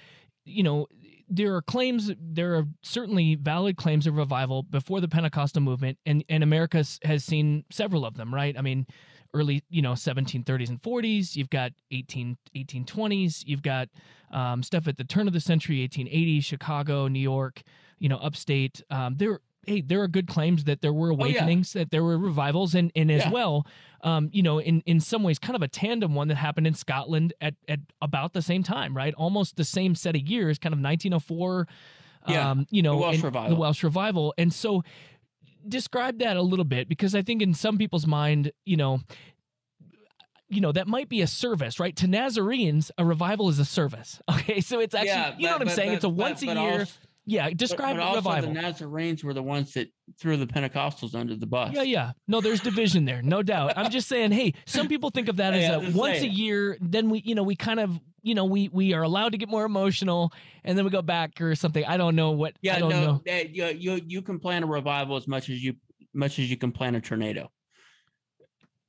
[0.44, 0.86] you know
[1.28, 6.24] there are claims there are certainly valid claims of revival before the Pentecostal movement and
[6.28, 8.56] and America has seen several of them, right?
[8.58, 8.86] I mean,
[9.34, 13.88] early, you know, 1730s and 40s, you've got 18 1820s, you've got
[14.32, 17.62] um, stuff at the turn of the century, 1880s, Chicago, New York,
[17.98, 18.82] you know, upstate.
[18.90, 21.24] Um, there hey, there are good claims that there were Oh, yeah.
[21.24, 23.30] awakenings, that there were revivals and and as Yeah.
[23.30, 23.66] well
[24.02, 26.72] um, you know, in in some ways, kind of a tandem one that happened in
[26.72, 29.12] Scotland at at about the same time, right?
[29.14, 31.68] Almost the same set of years, kind of 1904.
[32.26, 33.50] Yeah, um, you know, Welsh Revival.
[33.50, 34.82] the Welsh revival, and so
[35.68, 39.00] describe that a little bit because I think in some people's mind, you know.
[40.52, 41.94] You know that might be a service, right?
[41.96, 44.20] To Nazarenes, a revival is a service.
[44.30, 45.92] Okay, so it's actually, yeah you know but- what I'm but- saying?
[45.92, 46.70] it's a but- once but a year.
[46.80, 46.92] also-
[47.26, 48.52] yeah, but- describe but also revival.
[48.54, 52.12] the nazarenes were the ones that threw the pentecostals under the bus Yeah, yeah.
[52.26, 53.74] No, there's division there, no doubt.
[53.76, 56.76] I'm just saying, hey, some people think of that as a once a year.
[56.80, 59.48] Then we, you know, we kind of, you know, we we are allowed to get
[59.48, 60.32] more emotional,
[60.64, 61.84] and then we go back or something.
[61.84, 62.54] I don't know what.
[62.62, 63.22] yeah I don't no know.
[63.26, 65.74] that- you, you you can plan a revival as much as you
[66.12, 67.50] much as you can plan a tornado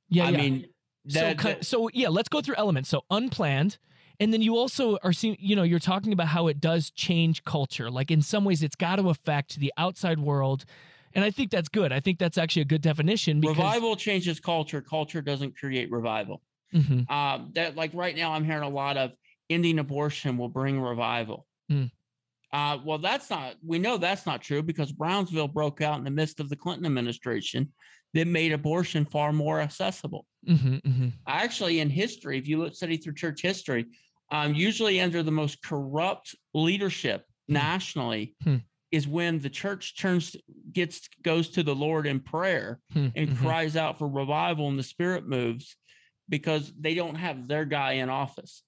[0.08, 0.36] Yeah, i yeah.
[0.36, 0.66] mean
[1.08, 2.88] so, that, ki- that- so yeah, let's go through elements.
[2.88, 3.78] So unplanned,
[4.22, 7.42] and then you also are seeing, you know, you're talking about how it does change
[7.44, 7.90] culture.
[7.90, 10.64] Like in some ways, it's got to affect the outside world,
[11.14, 11.92] and I think that's good.
[11.92, 16.42] I think that's actually a good definition because revival changes culture culture doesn't create revival
[16.72, 17.10] Mhm.
[17.10, 19.12] Um, that like right now, I'm hearing a lot of
[19.50, 21.46] ending abortion will bring revival.
[21.70, 21.90] Mm.
[22.52, 23.56] Uh, well, that's not.
[23.64, 26.86] We know that's not true because Brownsville broke out in the midst of the Clinton
[26.86, 27.72] administration
[28.14, 30.26] that made abortion far more accessible.
[30.46, 31.12] Mhm, mhm.
[31.26, 33.86] Actually, in history, if you look study through church history,
[34.32, 37.54] um, usually under the most corrupt leadership Hmm.
[37.54, 38.56] nationally Hmm.
[38.90, 40.34] is when the church turns
[40.72, 43.36] gets goes to the Lord in prayer Hmm, and mhm.
[43.36, 45.76] cries out for revival and the Spirit moves
[46.28, 48.62] because they don't have their guy in office.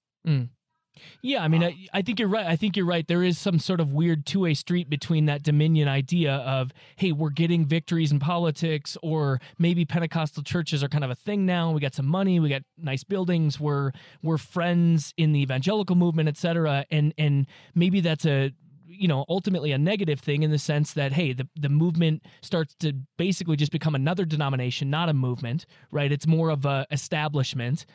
[1.21, 2.45] Yeah, I mean, Uh, I, I think you're right.
[2.45, 3.07] I think you're right.
[3.07, 7.11] There is some sort of weird two way street between that dominion idea of, hey,
[7.11, 11.71] we're getting victories in politics, or maybe Pentecostal churches are kind of a thing now.
[11.71, 13.91] We got some money, we got nice buildings, we're
[14.23, 16.85] we're friends in the evangelical movement, et cetera.
[16.91, 18.53] And and maybe that's a
[18.87, 22.75] you know ultimately a negative thing in the sense that hey the, the movement starts
[22.75, 27.85] to basically just become another denomination not a movement right it's more of a establishment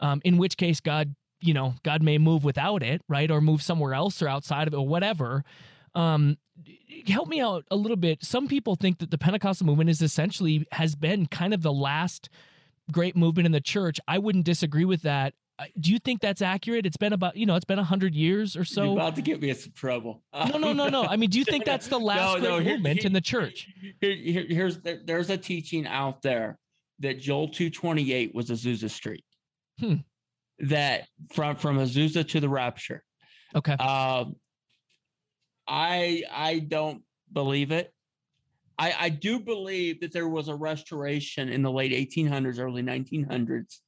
[0.00, 1.14] um, in which case god
[1.46, 3.30] you know god may move without it right?
[3.30, 5.44] Or move somewhere else or outside of it or whatever.
[5.94, 6.38] Um
[7.08, 8.24] help me out a little bit.
[8.24, 12.28] Some people think that the pentecostal movement is essentially has been kind of the last
[12.92, 13.98] great movement in the church.
[14.06, 15.34] I wouldn't disagree with that.
[15.78, 16.84] Do you think that's accurate?
[16.84, 19.40] It's been about you know it's been 100 years or You're so about to get
[19.40, 20.22] me in some trouble.
[20.34, 21.04] no no no no.
[21.04, 23.12] I mean do you think that's the last No, no, great here- movement here- in
[23.12, 23.68] the church?
[24.00, 26.58] Here, here- here's there- there's a teaching out there
[27.00, 29.24] that Joel 228 was Azusa Street.
[29.80, 29.96] Hmm.
[30.60, 33.02] That from from Azusa to the rapture.
[33.54, 34.36] okay Um,
[35.66, 37.92] I I don't believe it.
[38.78, 43.78] I I do believe that there was a restoration in the late 1800s, early 1900s,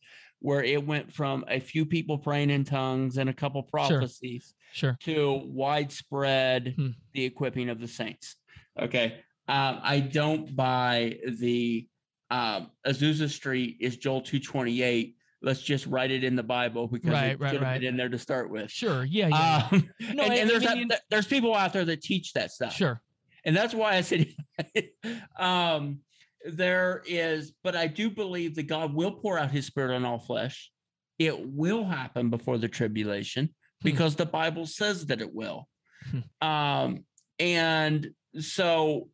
[0.40, 4.96] where it went from a few people praying in tongues and a couple prophecies sure
[5.02, 6.90] to widespread Hmm.
[7.12, 8.36] the equipping of the saints.
[8.78, 9.20] Okay.
[9.48, 11.86] Um, I don't buy the
[12.30, 15.14] um, Azusa Street is Joel 228.
[15.46, 17.80] Let's just write it in the Bible because Right, it right, should have right.
[17.80, 18.68] been in there to start with.
[18.70, 21.72] sure yeah yeah Um, No, and, I- and I there's mean, a- there's people out
[21.72, 22.74] there that teach that stuff.
[22.74, 23.00] sure
[23.44, 24.26] And that's why I said
[25.38, 26.00] um,
[26.44, 30.18] there is, but I do believe that God will pour out his spirit on all
[30.18, 30.70] flesh.
[31.18, 33.46] It will happen before the tribulation
[33.82, 33.84] Hmm.
[33.84, 35.68] because the Bible says that it will.
[36.10, 36.46] Hmm.
[36.48, 37.04] Um,
[37.38, 39.10] and so,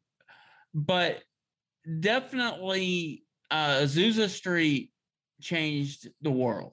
[0.73, 1.21] but
[2.01, 4.91] definitely uh, Azusa Street
[5.42, 6.72] changed the world.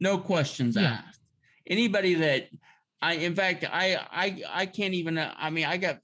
[0.00, 1.02] No questions Yeah.
[1.06, 1.20] asked.
[1.66, 2.48] Anybody that
[3.00, 5.18] I, in fact, I, I, I can't even.
[5.18, 5.98] uh, I mean, I got,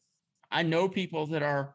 [0.50, 1.74] I know people that are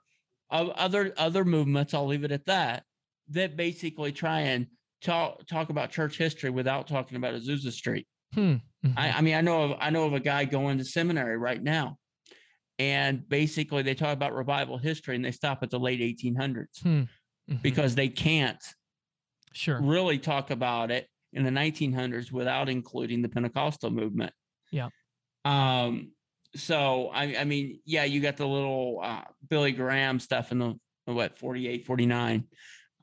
[0.49, 1.93] of other other movements.
[1.93, 2.84] I'll leave it at that.
[3.30, 4.67] That basically try and
[5.02, 8.08] talk talk about church history without talking about Azusa Street.
[8.34, 8.56] Hmm.
[8.86, 8.93] Mhm.
[8.95, 11.62] I, I mean, I know of I know of a guy going to seminary right
[11.62, 11.97] now,
[12.78, 17.08] and basically they talk about revival history and they stop at the late 1800s Mhm.
[17.62, 18.63] because they can't
[19.54, 24.34] sure really talk about it in the 1900s without including the Pentecostal movement.
[24.72, 24.90] Yeah.
[25.46, 26.12] Um.
[26.56, 30.76] So I, I mean, yeah, you got the little uh, Billy Graham stuff in the
[31.06, 32.44] what 48, 49.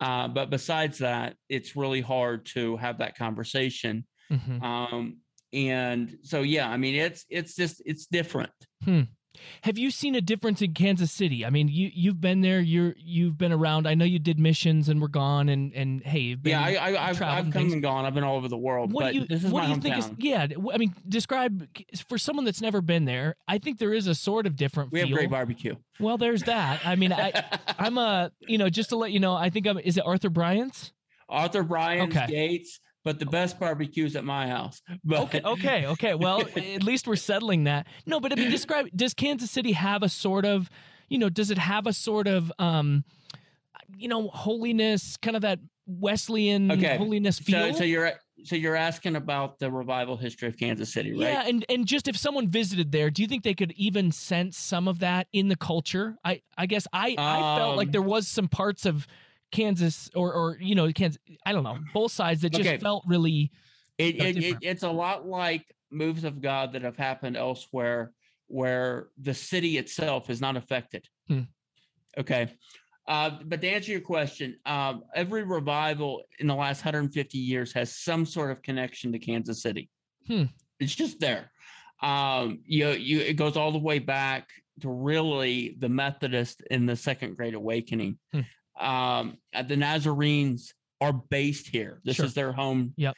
[0.00, 4.04] Uh, but besides that, it's really hard to have that conversation.
[4.30, 4.62] Mhm.
[4.62, 5.18] Um,
[5.52, 8.50] and so yeah, I mean, it's it's just it's different.
[9.62, 11.44] Have you seen a difference in Kansas City?
[11.44, 12.60] I mean, you you've been there.
[12.60, 13.86] You're you've been around.
[13.86, 15.48] I know you did missions and were gone.
[15.48, 17.72] And and hey, you've been, yeah, I, I, I've, I've come things.
[17.72, 18.04] and gone.
[18.04, 18.92] I've been all over the world.
[18.92, 19.82] what but do you this is what do you hometown.
[19.82, 20.46] think is yeah?
[20.72, 21.68] I mean, describe
[22.08, 23.36] for someone that's never been there.
[23.48, 25.16] I think there is a sort of different we have feel.
[25.16, 25.76] great barbecue.
[26.00, 26.80] well, there's that.
[26.84, 27.32] I mean, I
[27.78, 29.34] I'm a you know just to let you know.
[29.34, 29.78] I think I'm.
[29.78, 30.92] Is it Arthur Bryant's?
[31.28, 32.26] Arthur Bryant's Okay.
[32.28, 34.82] Gates, but the best barbecues at my house.
[35.04, 36.14] But Okay, okay, okay.
[36.16, 37.86] Well, at least we're settling that.
[38.04, 38.88] No, but I mean, describe.
[38.96, 40.68] Does Kansas City have a sort of,
[41.08, 43.04] you know, does it have a sort of, um,
[43.96, 47.74] you know, holiness, kind of that Wesleyan Okay, holiness so, feel?
[47.74, 48.10] so you're
[48.42, 51.30] so you're asking about the revival history of Kansas City, right?
[51.30, 54.56] Yeah, and and just if someone visited there, do you think they could even sense
[54.58, 56.16] some of that in the culture?
[56.24, 59.06] I I guess I I felt like Um, there was some parts of
[59.52, 61.20] Kansas or or you know Kansas.
[61.44, 62.78] I don't know both sides that just Okay.
[62.78, 63.50] felt really.
[63.98, 68.12] It, it, it it's a lot like moves of God that have happened elsewhere,
[68.48, 71.06] where the city itself is not affected.
[71.28, 71.42] Hmm.
[72.18, 72.48] Okay,
[73.08, 77.94] uh, but to answer your question, um, every revival in the last 150 years has
[77.96, 79.88] some sort of connection to Kansas City.
[80.26, 80.44] Hmm.
[80.80, 81.50] It's just there.
[82.02, 84.48] Um, you you it goes all the way back
[84.82, 88.18] to really the Methodist in the Second Great Awakening.
[88.32, 88.40] Hmm.
[88.78, 92.00] Um, uh, the Nazarenes are based here.
[92.04, 92.26] This Sure.
[92.26, 93.14] is their home Yep.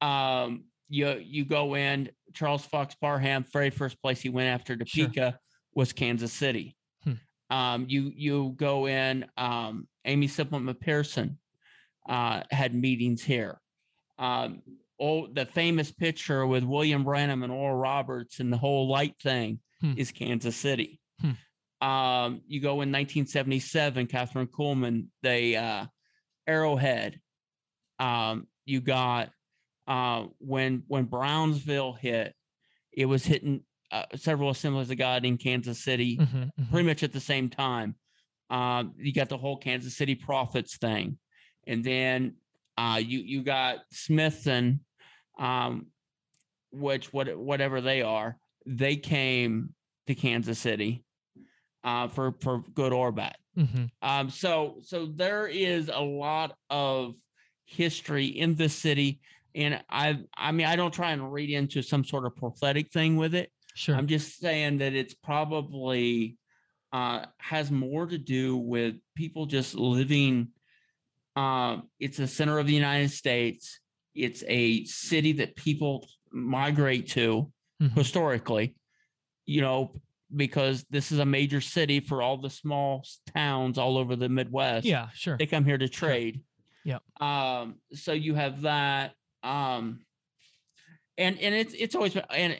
[0.00, 5.06] um you you go in charles fox parham very first place he went after Sure.
[5.06, 5.38] topeka
[5.74, 7.12] was kansas city Hmm.
[7.50, 11.36] um you you go in um Aimee Semple McPherson
[12.08, 13.60] uh had meetings here
[14.18, 14.62] um,
[15.00, 19.60] oh, the famous picture with William Branham and Oral Roberts and the whole light thing
[19.80, 19.94] Hmm.
[19.96, 21.00] is Kansas City.
[21.20, 21.32] Hmm.
[21.82, 25.86] Um, you go in 1977, Kathryn Kuhlman, the uh,
[26.46, 27.20] Arrowhead.
[27.98, 29.30] Um, you got
[29.88, 32.34] uh, when when Brownsville hit,
[32.92, 36.70] it was hitting uh, several assemblies of God in Kansas City Mhm, mhm.
[36.70, 37.96] pretty much at the same time.
[38.48, 41.18] Um, you got the whole Kansas City Prophets thing,
[41.66, 42.36] and then
[42.78, 44.78] uh, you you got Smithton,
[45.38, 45.86] um,
[46.70, 49.74] which what whatever they are, they came
[50.06, 51.04] to Kansas City
[51.84, 53.36] uh, for for good or bad.
[53.56, 53.90] Mhm.
[54.02, 57.14] Um, so so there is a lot of
[57.64, 59.20] history in this city,
[59.54, 63.16] and I I mean I don't try and read into some sort of prophetic thing
[63.16, 63.50] with it.
[63.74, 63.96] Sure.
[63.96, 66.36] I'm just saying that it's probably
[66.92, 70.48] uh, has more to do with people just living.
[71.36, 73.80] Um, it's the center of the United States.
[74.14, 77.96] It's a city that people migrate to Mhm.
[77.96, 78.76] historically,
[79.46, 80.00] you know,
[80.34, 84.86] because this is a major city for all the small towns all over the Midwest
[84.86, 85.36] Yeah, sure.
[85.36, 86.40] they come here to trade.
[86.84, 86.98] Yeah.
[87.20, 89.12] Um, so you have that.
[89.42, 90.00] Um,
[91.18, 92.56] and and it's it's always been and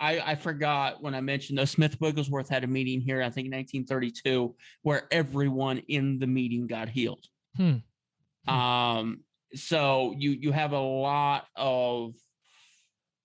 [0.00, 3.46] I I forgot when I mentioned though Smith Wigglesworth had a meeting here, I think
[3.46, 7.24] in 1932, where everyone in the meeting got healed.
[7.56, 7.76] Hmm.
[8.46, 8.50] Hmm.
[8.54, 9.20] Um,
[9.54, 12.14] so you you have a lot of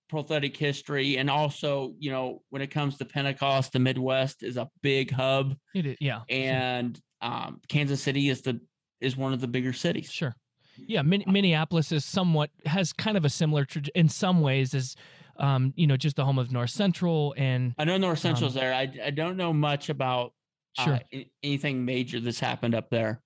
[0.08, 4.68] prophetic history and also you know when it comes to pentecost the midwest is a
[4.82, 6.20] big hub It is, yeah.
[6.28, 8.60] and um, Kansas City is the
[9.00, 10.10] is one of the bigger cities.
[10.10, 10.34] Sure.
[10.76, 14.94] Yeah, Min- Minneapolis is somewhat has kind of a similar traje- in some ways is
[15.36, 18.60] um, you know, just the home of North Central and I know North Central's Um,
[18.60, 18.74] there.
[18.74, 20.32] I I don't know much about
[20.78, 20.94] sure.
[20.94, 23.20] uh, anything major that's happened up there.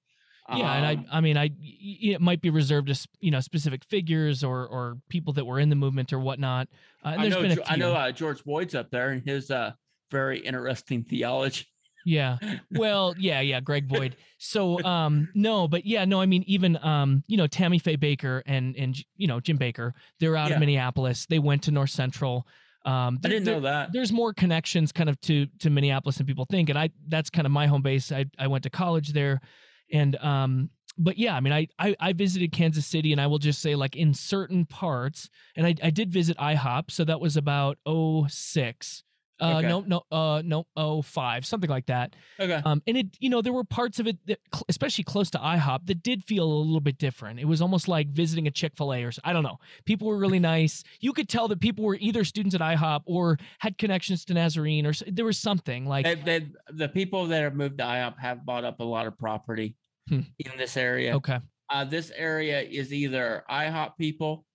[0.50, 3.30] Yeah, and Um, I I mean I y- y- it might be reserved to you
[3.30, 6.68] know specific figures or or people that were in the movement or whatnot.
[7.04, 9.22] Uh, and I know been a Jo- I know uh, George Boyd's up there and
[9.22, 9.72] his uh
[10.10, 11.66] very interesting theology.
[12.06, 12.38] Yeah.
[12.70, 14.16] Well, yeah, yeah, Greg Boyd.
[14.38, 18.40] So, um, no, but yeah, no, I mean, even, um, you know, Tammy Faye Bakker
[18.46, 20.54] and, and, you know, Jim Bakker, they're out Yeah.
[20.54, 21.26] of Minneapolis.
[21.26, 22.46] They went to North Central.
[22.86, 23.92] Um, I didn't know that.
[23.92, 26.70] There's more connections kind of to, to Minneapolis than people think.
[26.70, 28.10] And I, that's kind of my home base.
[28.10, 29.42] I, I went to college there
[29.90, 33.38] and, um, but yeah, I mean, I, I I visited Kansas City, and I will
[33.38, 37.36] just say, like in certain parts, and I, I did visit IHOP, so that was
[37.36, 39.04] about 06.
[39.40, 39.68] Uh, Okay.
[39.68, 42.14] no, no, uh, no, oh five, something like that.
[42.40, 42.60] Okay.
[42.64, 45.86] Um, and it, you know, there were parts of it that, especially close to IHOP,
[45.86, 47.38] that did feel a little bit different.
[47.38, 49.58] It was almost like visiting a Chick Fil A or I don't know.
[49.84, 50.82] People were really nice.
[51.00, 54.86] You could tell that people were either students at IHOP or had connections to Nazarene,
[54.86, 58.44] or there was something like They, they, the people that have moved to IHOP have
[58.44, 59.76] bought up a lot of property
[60.08, 60.20] Hmm.
[60.38, 61.14] in this area.
[61.16, 61.38] okay,
[61.70, 64.46] Uh, this area is either IHOP people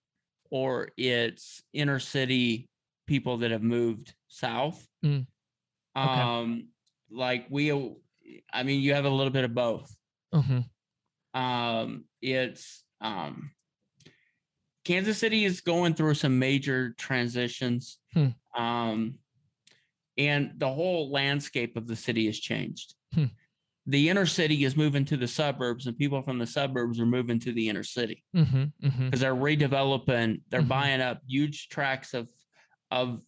[0.50, 2.67] or it's inner city
[3.08, 4.86] people that have moved south.
[5.04, 5.28] Mm.
[5.98, 6.22] Okay.
[6.22, 6.70] Um,
[7.12, 7.72] like we,
[8.52, 9.96] I mean, you have a little bit of both.
[10.34, 10.60] hmm
[11.34, 13.52] Um, it's um,
[14.86, 18.00] Kansas City is going through some major transitions.
[18.13, 18.30] Hmm.
[18.56, 19.16] Um,
[20.18, 22.94] and the whole landscape of the city has changed.
[23.13, 23.26] Hmm.
[23.86, 27.39] The inner city is moving to the suburbs, and people from the suburbs are moving
[27.42, 28.44] to the inner city hmm
[28.82, 30.42] hmm because they're redeveloping.
[30.50, 30.68] They're Mhm.
[30.70, 32.30] buying up huge tracts of
[32.93, 33.21] of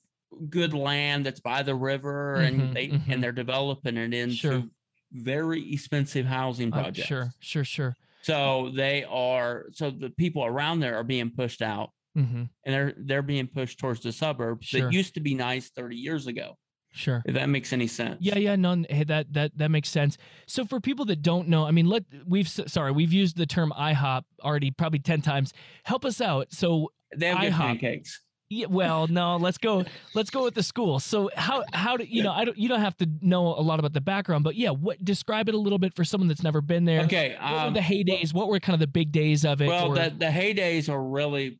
[0.49, 3.01] good land that's by the river, and Mhm, they mhm.
[3.09, 4.63] and they're developing it into Sure.
[5.11, 7.07] very expensive housing Uh, projects.
[7.07, 7.95] sure, sure, sure.
[8.21, 12.93] So they are so the people around there are being pushed out hmm and they're
[12.97, 14.81] they're being pushed towards the suburbs Sure.
[14.81, 16.57] that used to be nice 30 years ago.
[16.91, 17.21] Sure.
[17.25, 18.17] If that makes any sense.
[18.21, 20.17] Yeah, yeah, no, n- hey, that that that makes sense.
[20.47, 23.73] So for people that don't know, I mean, let we've sorry, we've used the term
[23.77, 25.51] IHOP already probably ten times.
[25.83, 26.51] Help us out.
[26.53, 27.57] So They have good IHOP.
[27.79, 28.21] pancakes.
[28.49, 30.99] Yeah, well, no, let's go let's go with the school.
[30.99, 32.31] So how how do you know?
[32.31, 35.03] I don't you don't have to know a lot about the background, but yeah, what
[35.03, 37.01] describe it a little bit for someone that's never been there.
[37.01, 37.35] Okay.
[37.39, 38.33] What were Um, the heydays?
[38.33, 39.67] What were kind of the big days of it?
[39.67, 41.59] well, or- the, the heydays are really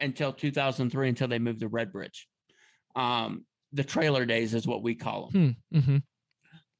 [0.00, 2.26] until 2003 until they moved to Redbridge.
[2.96, 5.56] Um, the trailer days is what we call them.
[5.72, 5.96] hmm, hmm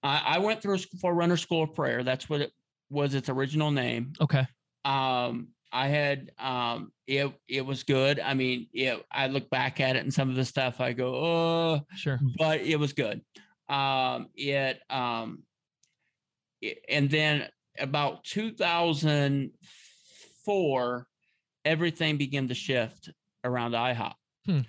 [0.03, 2.03] I, I went through Forerunner School of Prayer.
[2.03, 2.53] That's what it
[2.91, 4.13] was its original name.
[4.21, 4.47] Okay.
[4.85, 9.97] um i had um it it was good i mean it i look back at
[9.97, 12.21] it and some of the stuff i go oh Sure.
[12.39, 13.23] but it was good
[13.69, 15.43] um it um
[16.61, 17.49] it- and then
[17.79, 21.07] about 2004
[21.65, 23.11] everything began to shift
[23.45, 24.15] around ihop
[24.45, 24.61] Hmm.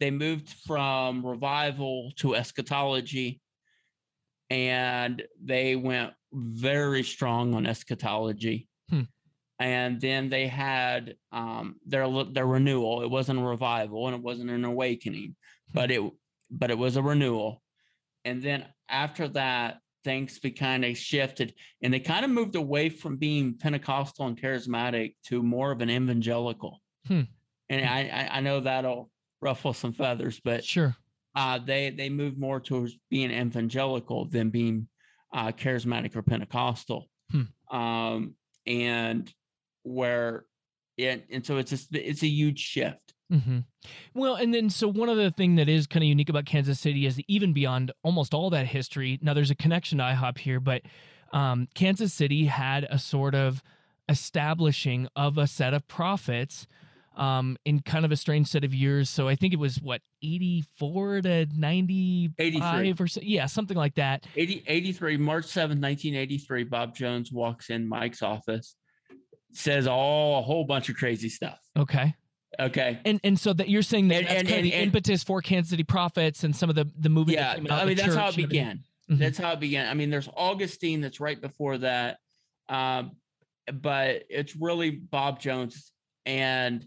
[0.00, 3.40] they moved from revival to eschatology
[4.50, 9.02] and they went very strong on eschatology Hmm.
[9.62, 13.02] And then they had um, their their renewal.
[13.02, 15.36] It wasn't a revival and it wasn't an awakening,
[15.72, 16.02] but it
[16.50, 17.62] but it was a renewal.
[18.24, 23.16] And then after that, things kind of shifted, and they kind of moved away from
[23.16, 26.80] being Pentecostal and charismatic to more of an evangelical.
[27.06, 27.22] Hmm.
[27.68, 29.10] And I I- I know that'll
[29.40, 30.94] ruffle some feathers, but Sure.
[31.34, 34.88] uh, they they moved more towards being evangelical than being
[35.32, 37.08] uh, charismatic or Pentecostal.
[37.30, 37.76] Hmm.
[37.76, 38.34] Um,
[38.66, 39.32] and
[39.82, 40.44] where
[40.96, 43.14] it and so it's just it's a huge shift.
[43.30, 43.60] hmm
[44.14, 47.06] Well, and then so one other thing that is kind of unique about Kansas City
[47.06, 49.18] is even beyond almost all that history.
[49.22, 50.82] Now there's a connection to IHOP here, but
[51.32, 53.62] um, Kansas City had a sort of
[54.08, 56.66] establishing of a set of prophets
[57.16, 59.10] um, in kind of a strange set of years.
[59.10, 63.20] So I think it was what 84 to 95 or so.
[63.22, 64.24] Yeah, something like that.
[64.36, 68.76] 80, 83, March 7th, 1983, Bob Jones walks in Mike's office,
[69.52, 71.58] says all a whole bunch of crazy stuff.
[71.78, 72.14] Okay.
[72.60, 73.00] Okay.
[73.04, 75.24] And and so that you're saying that And- that's and- kind of the and- impetus
[75.24, 77.52] for Kansas City prophets and some of the the that Yeah.
[77.74, 78.84] I mean, that's how it and began.
[79.10, 79.18] Mhm.
[79.18, 79.88] That's how it began.
[79.88, 82.18] I mean, there's Augustine that's right before that.
[82.68, 83.12] Um,
[83.72, 85.92] but it's really Bob Jones.
[86.26, 86.86] And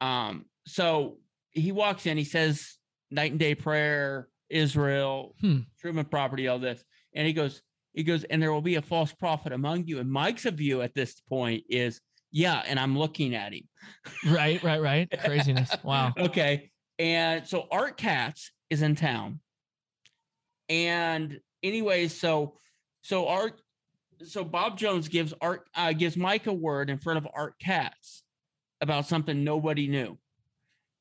[0.00, 1.18] um, so
[1.50, 2.76] he walks in, he says,
[3.10, 5.60] night and day prayer, Israel, Hmm.
[5.80, 6.82] Truman property, all this.
[7.14, 7.62] And he goes,
[7.94, 9.98] he goes, and there will be a false prophet among you.
[9.98, 13.68] And Mike's view at this point is, yeah, and I'm looking at him.
[14.26, 15.08] Right, right, right.
[15.24, 15.70] Craziness.
[15.82, 16.12] Wow.
[16.18, 16.70] Okay.
[16.98, 19.40] And so Art Katz is in town.
[20.68, 22.54] And anyway, so
[23.02, 23.60] so Art
[24.24, 28.22] so Bob Jones gives Art uh, gives Mike a word in front of Art Katz
[28.80, 30.18] about something nobody knew.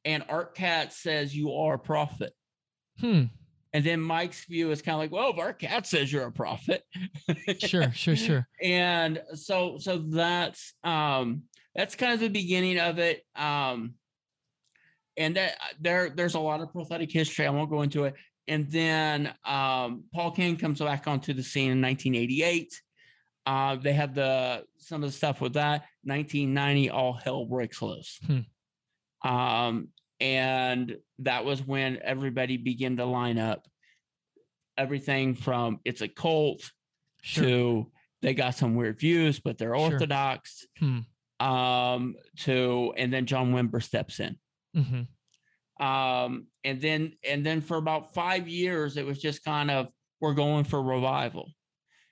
[0.06, 2.34] And Art Katz says you are a prophet.
[3.00, 3.26] Hmm.
[3.78, 6.32] And then Mike's view is kind of like, well, if Art Katz says you're a
[6.32, 6.84] prophet.
[7.60, 8.48] Sure, sure, sure.
[8.60, 11.44] and so so that's um
[11.76, 13.94] that's kind of the beginning of it um
[15.16, 18.16] and that uh, there there's a lot of prophetic history i won't go into it
[18.48, 22.82] and then um paul cain comes back onto the scene in 1988
[23.46, 28.20] uh they have the some of the stuff with that 1990 all hell breaks loose
[28.26, 29.30] Hmm.
[29.30, 33.68] um and that was when everybody began to line up
[34.78, 36.72] everything from it's a cult
[37.22, 37.44] Sure.
[37.44, 37.92] to
[38.22, 39.92] they got some weird views, but they're Sure.
[39.94, 40.66] orthodox.
[40.80, 41.00] Hmm.
[41.40, 44.38] Um, to and then John Wimber steps in.
[44.74, 45.02] hmm
[45.84, 49.88] Um, and then and then for about five years, it was just kind of
[50.20, 51.52] we're going for revival.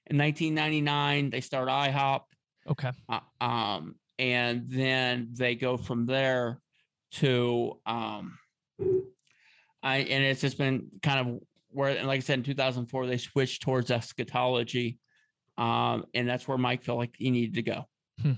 [0.07, 2.21] In 1999, they start IHOP,
[2.69, 2.91] Okay.
[3.09, 6.61] uh, um, and then they go from there
[7.13, 8.37] to um,
[9.85, 11.39] I and it's just been kind of
[11.69, 14.97] where, and like I said, in 2004, they switched towards eschatology,
[15.57, 17.87] um, and that's where Mike felt like he needed to go.
[18.21, 18.31] Hmm.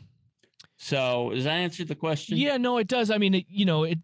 [0.77, 2.37] So, does that answer the question?
[2.37, 3.09] Yeah, no, it does.
[3.09, 3.99] I mean, it, you know, it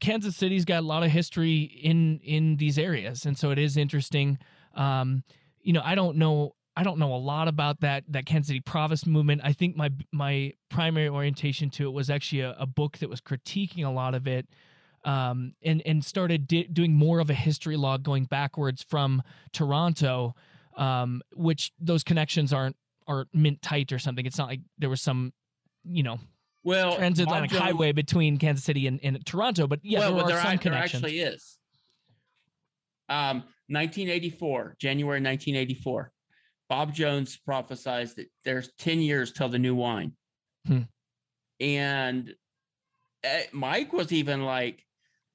[0.00, 3.76] Kansas City's got a lot of history in in these areas, and so it is
[3.76, 4.38] interesting.
[4.74, 5.24] Um,
[5.60, 8.60] you know, I don't know, I don't know a lot about that that Kansas City
[8.60, 9.42] Prophets movement.
[9.44, 13.20] I think my my primary orientation to it was actually a, a book that was
[13.20, 14.48] critiquing a lot of it,
[15.04, 19.22] um, and and started di- doing more of a history log going backwards from
[19.52, 20.34] Toronto,
[20.76, 24.26] um, which those connections aren't are mint tight or something.
[24.26, 25.32] It's not like there was some,
[25.84, 26.18] you know,
[26.64, 30.28] Well, transatlantic highway between Kansas City and, and Toronto, but yeah, well, there but are
[30.28, 31.04] there, some ac- there connections.
[31.04, 31.58] actually is.
[33.10, 36.10] Um, 1984, January 1984.
[36.68, 40.12] Bob Jones prophesied that there's 10 years till the new wine.
[40.66, 40.80] Hmm.
[41.60, 42.34] And
[43.24, 44.84] uh, Mike was even like,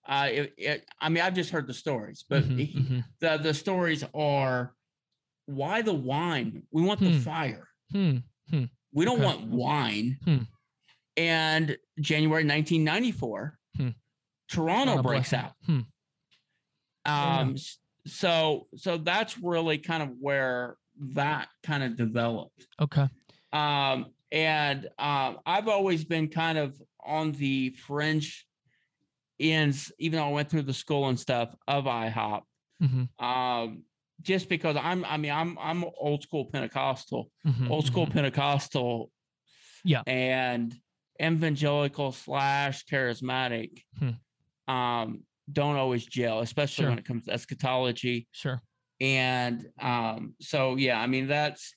[0.07, 3.03] uh, it, it, I mean, I've just heard the stories, but Mhm, he- mhm.
[3.19, 4.73] the, the stories are
[5.45, 6.63] why the wine?
[6.71, 7.19] We want the Hmm.
[7.19, 7.67] fire.
[7.91, 8.17] Hmm.
[8.91, 9.25] We don't Okay.
[9.25, 10.17] want wine.
[10.23, 10.37] Hmm.
[11.17, 13.89] And January 1994, Hmm.
[14.47, 15.53] Toronto On breaks out.
[15.65, 15.81] Hmm.
[17.05, 17.39] Yeah.
[17.39, 17.77] Um, s-
[18.07, 22.67] so so that's really kind of where that kind of developed.
[22.81, 23.07] Okay.
[23.53, 28.45] Um, and um, I've always been kind of on the fringe
[29.39, 32.41] ends, even though I went through the school and stuff of IHOP.
[32.81, 33.83] Mhm, Um,
[34.21, 38.11] just because I'm, I mean, I'm I'm old school Pentecostal, mhm, old school mhm.
[38.13, 39.11] Pentecostal,
[39.85, 40.03] Yeah.
[40.07, 40.75] and
[41.21, 43.83] evangelical slash charismatic.
[43.97, 44.73] Hmm.
[44.73, 46.89] Um, don't always gel, especially Sure.
[46.89, 48.61] when it comes to eschatology Sure.
[49.01, 51.73] And um so yeah i mean that's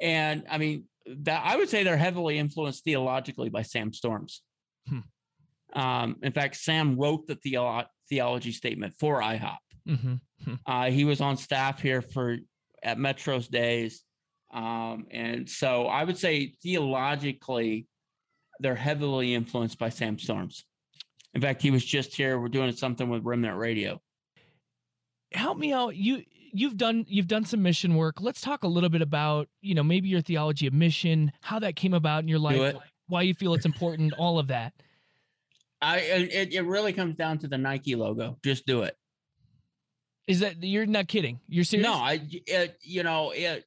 [0.00, 4.42] and i mean that i would say they're heavily influenced theologically by sam storms
[4.88, 4.98] Hmm.
[5.80, 10.14] um in fact sam wrote the theolo- theology statement for ihop hmm
[10.66, 12.36] uh he was on staff here for
[12.82, 14.02] at metro's days
[14.52, 17.86] Um, and so I would say theologically,
[18.60, 20.64] they're heavily influenced by Sam Storms.
[21.34, 22.38] In fact, he was just here.
[22.38, 24.00] We're doing something with Remnant Radio.
[25.34, 26.22] Help me out you
[26.52, 29.82] you've done you've done some mission work let's talk a little bit about you know
[29.82, 32.74] maybe your theology of mission how that came about in your life
[33.08, 34.72] why you feel it's important all of that
[35.82, 38.38] I it, it really comes down to the Nike logo.
[38.42, 38.96] Just do it.
[40.26, 43.66] is that you're not kidding you're serious No, I it, you know it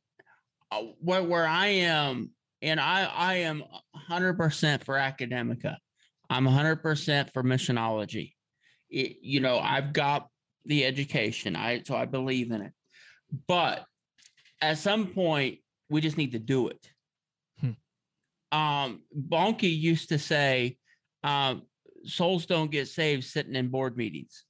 [0.72, 3.64] uh, where where I am, and I I am
[3.94, 5.78] hundred percent for academica.
[6.30, 8.34] I'm hundred percent for missionology.
[8.90, 10.30] It, you know, I've got
[10.68, 11.56] the education.
[11.56, 12.74] I so I believe in it,
[13.48, 13.86] but
[14.62, 15.60] at some point
[15.90, 16.90] we just need to do it.
[17.60, 18.58] Hmm.
[18.58, 20.78] Um, Bonnke used to say,
[21.24, 21.64] um,
[22.06, 24.44] "Souls don't get saved sitting in board meetings."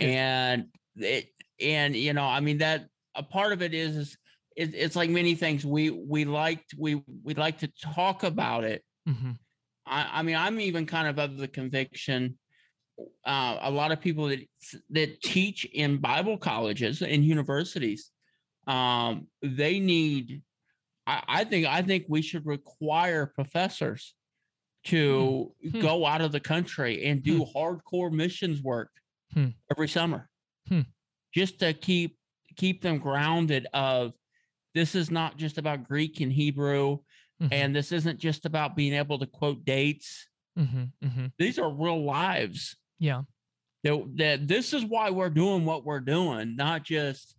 [0.00, 0.08] Good.
[0.08, 1.28] and it
[1.60, 4.16] and you know i mean that a part of it is, is
[4.56, 8.82] it, it's like many things we we liked we we like to talk about it
[9.08, 9.38] Mhm.
[9.86, 12.36] I, I mean i'm even kind of of the conviction
[13.24, 14.40] uh, a lot of people that
[14.90, 18.10] that teach in bible colleges and universities
[18.66, 20.42] um they need
[21.06, 24.14] I, I think i think we should require professors
[24.84, 25.80] to Hmm.
[25.80, 28.90] go out of the country and do hardcore missions work
[29.32, 29.48] Hmm.
[29.70, 30.30] every summer
[30.68, 30.82] Hmm.
[31.34, 32.18] just to keep
[32.56, 34.12] keep them grounded of
[34.74, 36.98] this is not just about greek and hebrew
[37.42, 37.48] Mhm.
[37.50, 40.92] and this isn't just about being able to quote dates Mhm.
[41.02, 41.32] Mhm.
[41.38, 43.22] these are real lives yeah.
[43.82, 47.36] That, that this is why we're doing what we're doing not just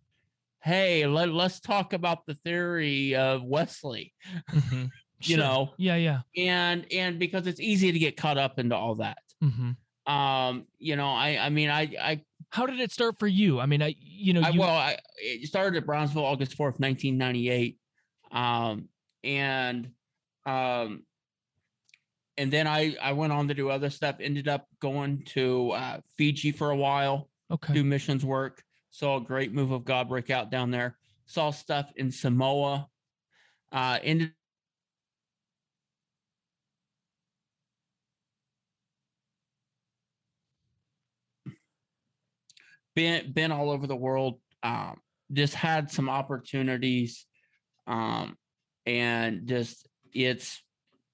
[0.64, 4.14] hey let, let's talk about the theory of wesley.
[4.52, 4.90] Mhm.
[5.22, 5.38] you Sure.
[5.38, 5.74] know?
[5.78, 6.20] Yeah yeah.
[6.38, 9.18] And and because it's easy to get caught up into all that.
[9.42, 9.72] Hmm
[10.08, 13.60] um you know i i mean i i, how did it start for you?
[13.60, 16.80] I mean i you know I you well i it started at brownsville august 4th
[16.80, 17.80] 1998
[18.32, 18.88] um
[19.24, 19.90] and
[20.46, 21.02] um
[22.38, 26.00] and then i i went on to do other stuff ended up going to uh
[26.18, 28.64] fiji for a while okay do missions work.
[28.92, 30.98] Saw a great move of God break out down there.
[31.26, 32.88] Saw stuff in Samoa.
[33.72, 34.32] Uh, ended
[42.96, 44.40] been been all over the world.
[44.64, 45.02] Um,
[45.34, 47.26] just had some opportunities,
[47.88, 48.38] um,
[48.86, 50.64] and just it's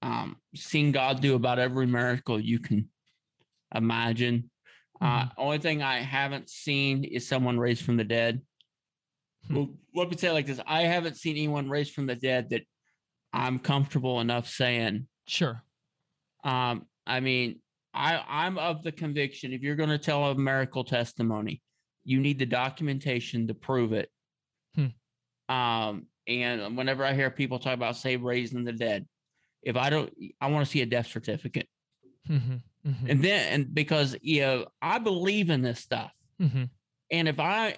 [0.02, 2.90] um, seen God do about every miracle you can
[3.74, 4.50] imagine.
[5.00, 8.42] Uh, only thing I haven't seen is someone raised from the dead.
[9.48, 9.56] Hmm.
[9.56, 12.50] Well, let me say it like this: I haven't seen anyone raised from the dead
[12.52, 12.62] that
[13.34, 15.08] I'm comfortable enough saying.
[15.28, 15.64] sure
[16.44, 17.60] Um, I mean,
[17.94, 21.62] I I'm of the conviction if you're going to tell a miracle testimony,
[22.04, 24.10] you need the documentation to prove it.
[24.76, 25.54] Hmm.
[25.54, 29.08] Um, and whenever I hear people talk about say raising the dead,
[29.64, 31.68] if I don't, I want to see a death certificate.
[32.28, 32.38] hmm
[32.84, 36.12] hmm And then, and because you know, I believe in this stuff.
[36.40, 36.64] hmm
[37.12, 37.76] And if I,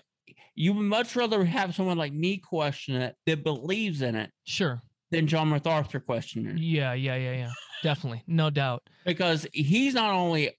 [0.56, 4.82] you would much rather have someone like me question it that believes in it sure
[5.12, 6.62] than John MacArthur questioning it.
[6.62, 7.52] yeah yeah yeah yeah
[7.84, 10.52] definitely no doubt Because he's not only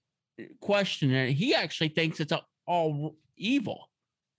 [0.60, 2.32] questioning it, he actually thinks it's
[2.66, 3.88] all evil.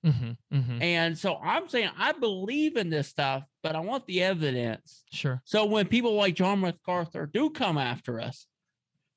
[0.05, 4.21] Hmm hmm And so I'm saying I believe in this stuff, but I want the
[4.23, 5.03] evidence.
[5.11, 8.45] sure So when people like John MacArthur do come after us,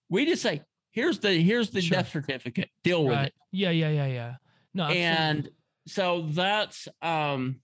[0.08, 1.98] we just say, here's the here's the Sure.
[1.98, 2.70] death certificate.
[2.82, 3.34] Deal with it.
[3.52, 4.34] yeah yeah yeah yeah
[4.74, 5.06] no absolutely.
[5.06, 5.50] and
[5.86, 7.60] so that's um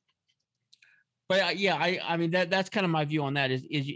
[1.29, 3.63] but uh, yeah i i mean that that's kind of my view on that is
[3.71, 3.91] is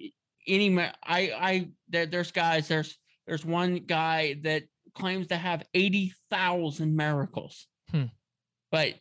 [0.47, 4.65] any i i there, there's guys there's there's one guy that
[4.95, 8.05] claims to have 80,000 miracles Hmm.
[8.71, 8.95] but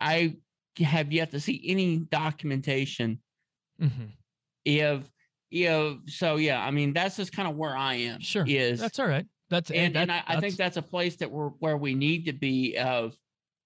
[0.00, 0.36] i
[0.80, 3.18] have yet to see any documentation
[3.80, 4.12] Mhm.
[4.64, 5.02] if
[5.50, 8.44] if so yeah i mean that's just kind of where i am Sure.
[8.46, 9.26] is that's all right.
[9.48, 12.26] That's and, that, and I, I think that's a place that we're where we need
[12.26, 13.16] to be of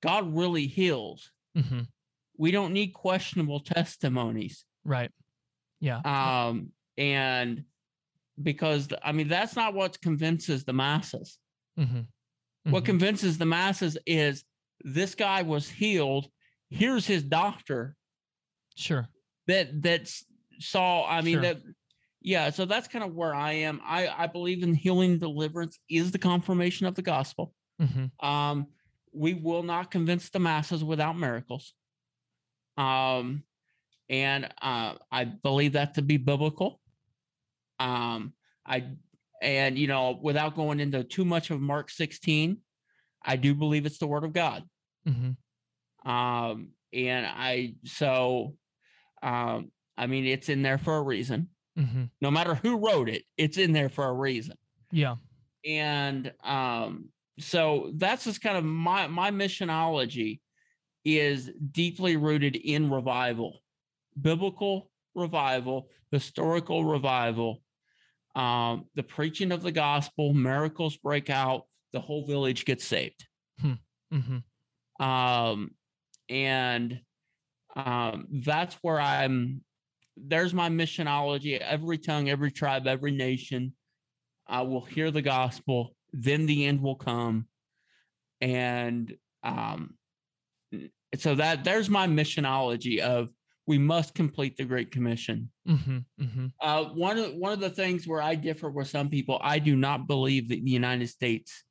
[0.02, 1.30] god really heals.
[1.56, 1.80] Hmm
[2.36, 4.64] we don't need questionable testimonies.
[4.84, 5.10] Right.
[5.80, 5.98] Yeah.
[5.98, 7.64] Um and
[8.42, 11.38] because i mean that's not what convinces the masses.
[11.76, 12.00] Hmm
[12.70, 14.42] what convinces the masses is
[14.82, 16.28] this guy was healed
[16.70, 17.96] here's his doctor
[18.76, 19.06] sure
[19.46, 20.24] that that's
[20.58, 21.42] saw i mean Sure.
[21.42, 21.58] that
[22.20, 26.10] yeah so that's kind of where i am i i believe in healing deliverance is
[26.10, 28.66] the confirmation of the gospel hmm Um,
[29.12, 31.72] we will not convince the masses without miracles.
[32.76, 33.44] Um,
[34.08, 36.80] and uh, I believe that to be biblical.
[37.78, 38.32] Um,
[38.66, 38.88] I
[39.40, 42.58] and you know, without going into too much of Mark 16,
[43.24, 44.64] I do believe it's the word of God.
[45.06, 45.32] hmm
[46.08, 48.56] Um, and I so
[49.22, 51.48] um, I mean, it's in there for a reason.
[51.76, 54.56] hmm No matter who wrote it, it's in there for a reason.
[54.92, 55.16] Yeah.
[55.64, 57.08] And um,
[57.38, 60.40] so that's just kind of my my missionology
[61.04, 63.60] is deeply rooted in revival,
[64.20, 67.62] biblical revival, historical revival,
[68.34, 73.26] um, the preaching of the gospel, miracles break out, the whole village gets saved.
[74.10, 74.38] hmm.
[75.04, 75.70] Um
[76.28, 77.00] and
[77.76, 79.62] um that's where i'm
[80.16, 81.58] there's my missionology.
[81.58, 83.74] Every tongue every tribe every nation
[84.46, 85.94] I will hear the gospel.
[86.12, 87.46] Then the end will come.
[88.40, 89.94] And um
[91.16, 93.28] so that there's my missionology of
[93.66, 95.50] we must complete the great commission.
[95.66, 99.38] Hmm hmm uh, one of one of the things where I differ with some people,
[99.42, 101.63] I do not believe that the United States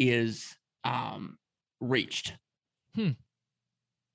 [0.00, 1.38] is um,
[1.80, 2.32] reached.
[2.96, 3.10] Hmm.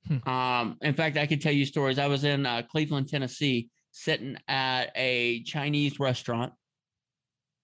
[0.07, 0.29] Hmm.
[0.29, 1.97] Um, in fact, I can tell you stories.
[1.97, 6.53] I was in uh, Cleveland, Tennessee, sitting at a Chinese restaurant,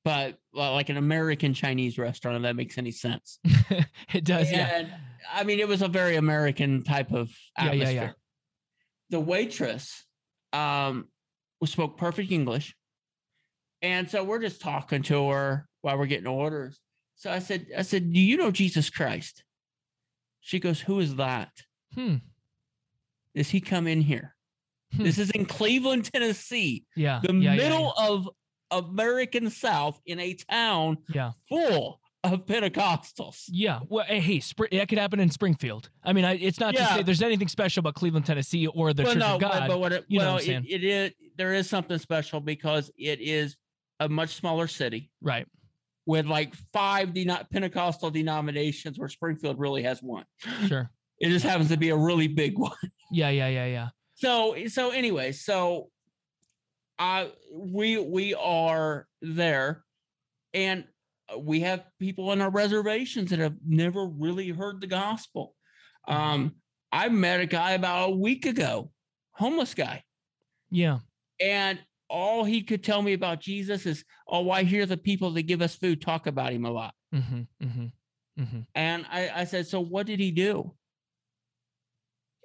[0.05, 3.39] but well, like an American Chinese restaurant, if that makes any sense.
[4.13, 4.49] it does.
[4.51, 4.87] Yeah.
[5.31, 8.01] I mean, it was a very American type of Yeah, yeah, atmosphere.
[8.01, 8.11] yeah.
[9.11, 10.05] The waitress
[10.53, 11.09] um,
[11.65, 12.75] spoke perfect English.
[13.81, 16.79] And so we're just talking to her while we're getting orders.
[17.21, 19.43] So I said, I said, Do you know Jesus Christ?
[20.39, 21.51] She goes, Who is that?
[21.93, 22.15] Hmm.
[23.35, 24.33] Does he come in here?
[24.95, 25.03] Hmm.
[25.03, 27.19] This is in Cleveland, Tennessee, Yeah.
[27.23, 28.27] the yeah, yeah, middle of
[28.71, 31.33] American South in a town Yeah.
[31.47, 33.43] full of Pentecostals.
[33.49, 33.81] Yeah.
[33.87, 35.91] Well, hey, hey Spr- that could happen in Springfield.
[36.03, 39.03] I mean, I, it's not to say there's anything special about Cleveland, Tennessee, or the
[39.03, 39.67] well, Church no, of God.
[39.67, 42.89] but what it, you know what I'm it, it is there is something special because
[42.97, 43.57] it is
[43.99, 45.45] a much smaller city right.
[46.05, 50.25] With like five deno- Pentecostal denominations, where Springfield really has one.
[50.67, 50.89] Sure.
[51.19, 52.71] It just happens to be a really big one.
[53.11, 53.29] Yeah.
[53.29, 53.47] Yeah.
[53.49, 53.65] Yeah.
[53.65, 53.89] Yeah.
[54.15, 55.89] So so anyway, so
[56.99, 59.83] uh we we are there
[60.53, 60.85] and
[61.37, 65.55] we have people on our reservations that have never really heard the gospel.
[66.07, 66.55] Um
[66.91, 68.91] I met a guy about a week ago,
[69.31, 70.03] homeless guy,
[70.69, 70.99] Yeah.
[71.39, 71.79] and
[72.11, 75.61] all he could tell me about Jesus is, oh, I hear the people that give
[75.61, 76.93] us food talk about him a lot.
[77.15, 77.41] Mm-hmm.
[77.65, 77.85] Mm-hmm.
[78.43, 78.59] Mm-hmm.
[78.75, 80.73] And I, I said, so what did he do?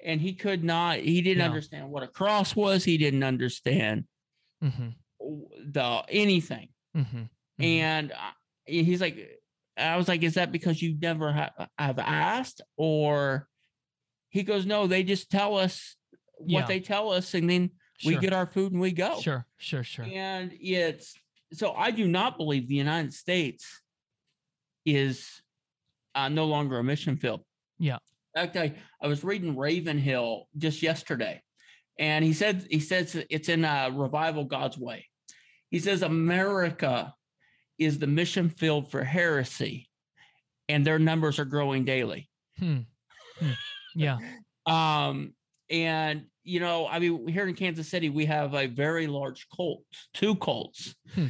[0.05, 1.47] And he could not, he didn't Yeah.
[1.47, 2.85] understand what a cross was.
[2.85, 4.05] He didn't understand
[4.65, 4.89] Mm-hmm.
[5.73, 6.69] the anything.
[6.97, 7.23] Mm-hmm.
[7.63, 8.33] And I-
[8.71, 9.17] he's like,
[9.77, 12.63] I was like, is that because you never ha- have asked?
[12.79, 13.47] Or
[14.31, 15.97] he goes, no, they just tell us
[16.39, 16.67] what Yeah.
[16.67, 17.35] they tell us.
[17.35, 17.71] And then
[18.05, 19.21] we get our food and we go.
[19.21, 19.47] Sure.
[19.59, 19.83] Sure.
[19.83, 20.05] Sure.
[20.05, 21.15] And it's
[21.53, 23.83] so I do not believe the United States
[24.85, 25.43] is
[26.15, 27.43] uh, no longer a mission field.
[27.79, 27.99] Yeah.
[28.35, 31.41] In fact, I, I was reading Ravenhill just yesterday,
[31.99, 35.07] and he said he says it's in uh, revival God's way.
[35.71, 37.15] He says America
[37.79, 39.89] is the mission field for heresy,
[40.69, 42.29] and their numbers are growing daily.
[42.59, 42.81] Hmm.
[43.39, 43.51] Hmm.
[43.95, 44.19] Yeah.
[44.67, 45.33] Um,
[45.71, 49.83] and you know, I mean, here in Kansas City, we have a very large cult,
[50.15, 50.95] two cults.
[51.15, 51.27] Hmm.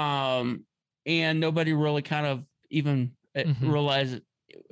[0.00, 0.64] Um,
[1.06, 3.72] and nobody really kind of even uh, Mhm.
[3.72, 4.20] realizes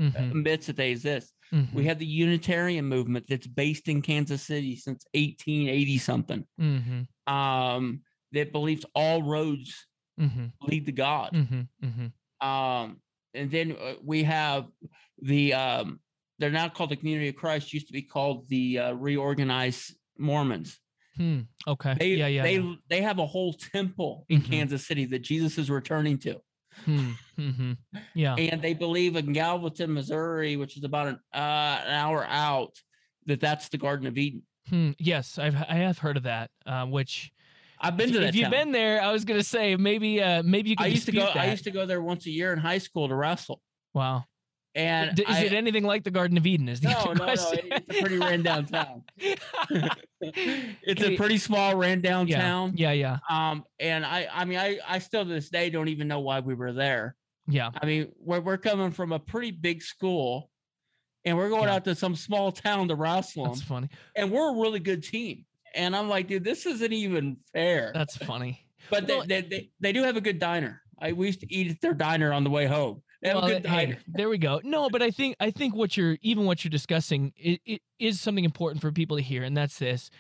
[0.01, 0.16] Mm-hmm.
[0.16, 1.34] admits that they exist.
[1.53, 1.76] Mm-hmm.
[1.76, 6.47] We have the Unitarian movement that's based in Kansas City since 1880 something.
[6.59, 7.32] Mm-hmm.
[7.34, 8.01] Um,
[8.32, 9.86] that believes all roads
[10.18, 10.47] Mm-hmm.
[10.62, 11.32] lead to God.
[11.32, 11.61] Mm-hmm.
[11.86, 12.47] Mm-hmm.
[12.49, 13.01] Um,
[13.34, 14.66] and then uh, we have
[15.20, 16.01] the um,
[16.39, 17.72] they're now called the Community of Christ.
[17.72, 20.78] Used to be called the uh, Reorganized Mormons.
[21.16, 21.41] Hmm.
[21.68, 21.95] Okay.
[21.99, 22.26] They yeah.
[22.26, 22.43] Yeah.
[22.43, 22.74] they yeah.
[22.91, 24.51] they have a whole temple in Mhm.
[24.51, 26.41] Kansas City that Jesus is returning to,
[26.85, 27.12] Hmm.
[27.39, 27.72] Mm-hmm.
[28.14, 28.35] Yeah.
[28.37, 32.72] and they believe in Gallatin, Missouri, which is about an uh, an hour out,
[33.26, 34.43] that that's the Garden of Eden.
[34.68, 34.91] Hmm.
[34.99, 36.51] Yes, I've I have heard of that.
[36.66, 37.30] Uh, which
[37.80, 38.28] I've been to that.
[38.30, 38.51] if you've town.
[38.51, 41.20] been there, I was gonna say maybe uh maybe you can I used to go.
[41.26, 43.61] dispute I used to go there once a year in high school to wrestle,
[43.93, 44.24] Wow.
[44.74, 46.68] And is I, it anything like the Garden of Eden?
[46.68, 47.24] Is the no, no, no.
[47.24, 47.60] question.
[47.70, 49.02] it- It's a pretty ran down town.
[50.20, 52.40] it's a pretty small ran down yeah.
[52.40, 52.72] town.
[52.76, 52.92] Yeah.
[52.92, 53.18] Yeah.
[53.28, 56.40] Um, and I, I mean, I, I still to this day don't even know why
[56.40, 57.16] we were there.
[57.46, 57.70] Yeah.
[57.80, 60.50] I mean, we're we're coming from a pretty big school,
[61.24, 61.74] and we're going Yeah.
[61.74, 63.88] out to some small town to wrestle That's funny.
[64.16, 65.44] and we're a really good team.
[65.74, 67.90] And I'm like, dude, this isn't even fair.
[67.92, 68.64] That's funny.
[68.90, 70.80] but they, they, they, they do have a good diner.
[71.00, 73.02] I we used to eat at their diner on the way home.
[73.24, 74.60] Have Well, a good hey, there we go.
[74.64, 78.20] No, but I think I think what you're even what you're discussing it, it is
[78.20, 80.10] something important for people to hear, and that's this: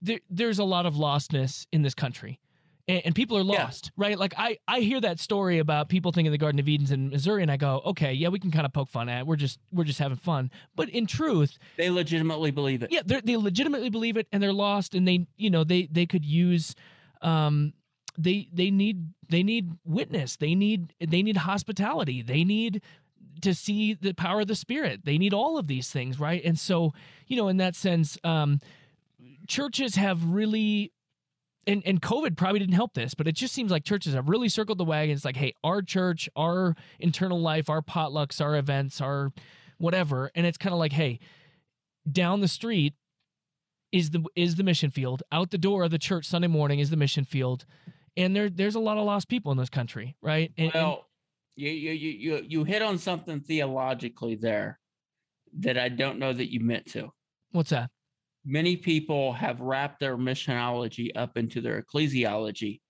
[0.00, 2.38] there, there's a lot of lostness in this country,
[2.86, 3.64] and, and people are Yeah.
[3.64, 4.16] lost, right?
[4.16, 7.42] Like I I hear that story about people thinking the Garden of Eden's in Missouri,
[7.42, 9.20] and I go, okay, yeah, we can kind of poke fun at.
[9.22, 9.26] it.
[9.26, 12.92] We're just we're just having fun, but in truth, They legitimately believe it.
[12.92, 16.06] yeah, they they legitimately believe it, and they're lost, and they you know they they
[16.06, 16.76] could use,
[17.22, 17.72] um,
[18.18, 22.82] they they need they need witness, they need they need hospitality, they need
[23.40, 25.04] to see the power of the spirit.
[25.04, 26.42] They need all of these things right?
[26.44, 26.92] And so
[27.26, 28.60] you know in that sense um
[29.46, 30.92] churches have really
[31.66, 34.48] and and covid probably didn't help this but it just seems like churches have really
[34.48, 39.32] circled the wagons like hey our church our internal life our potlucks our events our
[39.82, 40.30] whatever.
[40.34, 41.18] And it's kind of like hey
[42.10, 42.94] down the street
[43.90, 45.22] is the is the mission field.
[45.30, 47.66] Out the door of the church sunday morning is the mission field
[48.16, 51.06] and there there's a lot of lost people in this country right and, and- Well,
[51.56, 54.78] you, you you you you hit on something theologically there
[55.58, 57.10] that I don't know that you meant to.
[57.52, 57.90] what's that
[58.44, 62.80] Many people have wrapped their missionology up into their ecclesiology,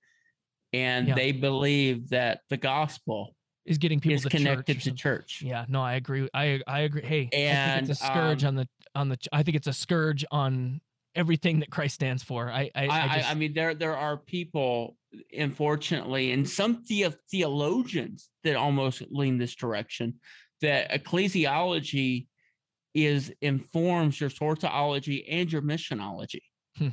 [0.72, 1.14] and Yeah.
[1.14, 5.42] they believe that the gospel is getting people is to connected church to church.
[5.44, 6.26] Yeah, no, I agree.
[6.32, 7.02] I I agree.
[7.02, 9.18] Hey, I think it's a scourge um, on the on the.
[9.32, 10.80] I think it's a scourge on
[11.14, 12.50] everything that Christ stands for.
[12.50, 14.96] I I, I, I, I, just, I mean, there there are people,
[15.36, 20.14] unfortunately, and some theo- theologians that almost lean this direction.
[20.60, 22.26] That ecclesiology
[22.94, 26.42] is informs your soteriology and your missionology,
[26.76, 26.88] Hmm.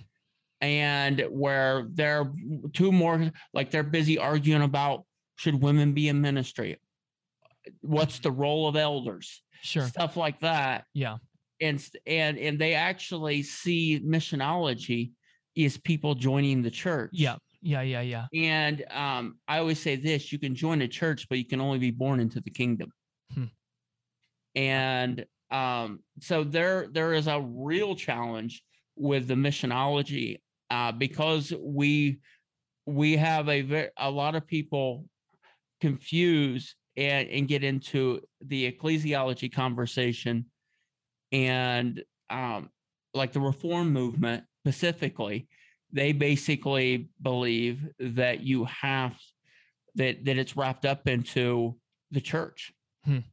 [0.61, 2.33] and where they're
[2.73, 5.05] two more like they're busy arguing about
[5.35, 6.77] should women be in ministry,
[7.81, 9.85] what's the role of elders, sure.
[9.87, 11.17] stuff like that Yeah.
[11.61, 15.11] and and and they actually see missionology
[15.55, 17.11] is people joining the church.
[17.13, 17.37] Yeah.
[17.61, 17.81] Yeah.
[17.81, 18.01] Yeah.
[18.01, 18.25] Yeah.
[18.33, 21.79] And um, I always say this: you can join a church, but you can only
[21.79, 22.91] be born into the kingdom.
[23.33, 23.45] Hmm.
[24.55, 28.63] And um, so there there is a real challenge
[28.95, 30.37] with the missionology
[30.69, 32.19] uh, because we
[32.85, 35.05] we have a ve- a lot of people
[35.81, 40.45] confuse and, and get into the ecclesiology conversation
[41.31, 42.69] and um,
[43.13, 45.47] like the reform movement specifically
[45.91, 49.15] they basically believe that you have
[49.95, 51.75] that that it's wrapped up into
[52.11, 52.71] the church
[53.05, 53.11] Hmm.
[53.13, 53.23] Mhm.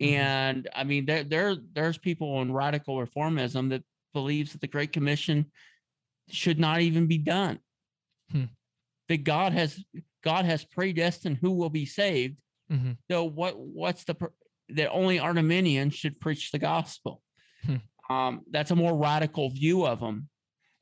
[0.00, 4.92] and i mean there there there's people in radical reformism that believes that the great
[4.92, 5.46] commission
[6.28, 7.58] should not even be done
[8.30, 8.44] Hmm.
[9.08, 9.82] that god has
[10.22, 14.14] god has predestined who will be saved hmm so what what's the
[14.70, 17.22] that only Arminians should preach the gospel?
[17.64, 17.76] Hmm.
[18.10, 20.28] Um, that's a more radical view of them,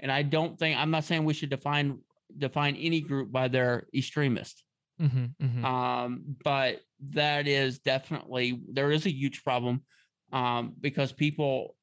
[0.00, 1.98] and I don't think I'm not saying we should define
[2.36, 4.62] define any group by their extremist.
[4.98, 6.80] hmm hmm Um, but
[7.10, 9.82] that is definitely there is a huge problem
[10.32, 11.76] um, because people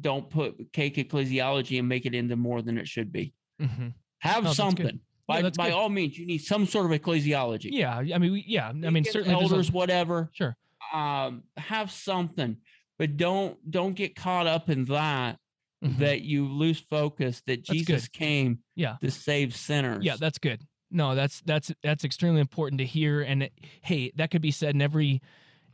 [0.00, 3.32] don't put cake ecclesiology and make it into more than it should be.
[3.60, 3.88] hmm
[4.20, 4.54] Have good.
[4.56, 5.00] something.
[5.28, 5.74] By, that's by good.
[5.74, 7.70] all means, you need some sort of ecclesiology.
[7.72, 7.96] Yeah.
[7.98, 8.68] I mean, we, yeah.
[8.68, 9.34] I mean, certainly.
[9.34, 10.30] there's a- elders, whatever.
[10.32, 10.56] Sure.
[10.94, 12.56] um have something
[12.98, 15.36] but don't don't get caught up in that
[15.84, 15.98] Mhm.
[15.98, 17.78] that you lose focus that That's good.
[17.78, 18.96] jesus came Yeah.
[19.02, 20.62] to save sinners Yeah, that's good.
[20.90, 23.20] No, that's that's that's extremely important to hear.
[23.20, 23.52] And it,
[23.82, 25.20] hey, that could be said in every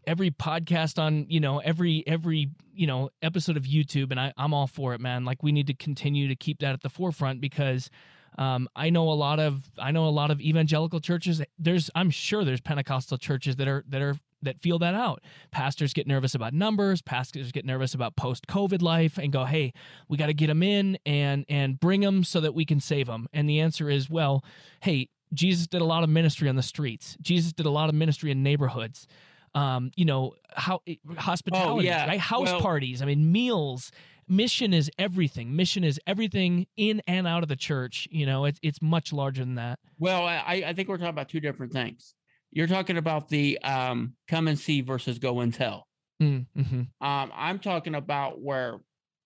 [0.07, 4.55] every podcast on you know every every you know episode of YouTube, and I, I'm
[4.55, 5.24] all for it, man.
[5.26, 7.90] Like we need to continue to keep that at the forefront because
[8.38, 11.42] um, I know a lot of I know a lot of evangelical churches.
[11.59, 15.22] There's I'm sure there's Pentecostal churches that are that are that feel that out.
[15.51, 17.03] Pastors get nervous about numbers.
[17.03, 19.72] Pastors get nervous about post COVID life and go, hey,
[20.09, 23.07] we got to get them in and and bring them so that we can save
[23.07, 23.28] them.
[23.32, 24.45] And the answer is, well,
[24.80, 27.16] hey, Jesus did a lot of ministry on the streets.
[27.20, 29.07] Jesus did a lot of ministry in neighborhoods.
[29.55, 30.80] Um, you know, how
[31.18, 32.07] hospitality, yeah.
[32.07, 32.20] right?
[32.20, 33.03] House Well- parties.
[33.03, 33.93] I mean, meals.
[34.28, 35.57] Mission is everything.
[35.57, 38.09] Mission is everything in and out of the church.
[38.11, 39.78] You know, it's it's much larger than that.
[39.99, 42.14] well I, I think we're talking about two different things
[42.53, 45.86] you're talking about the um come and see versus go and tell
[46.20, 48.78] Mm, hmm um i'm talking about where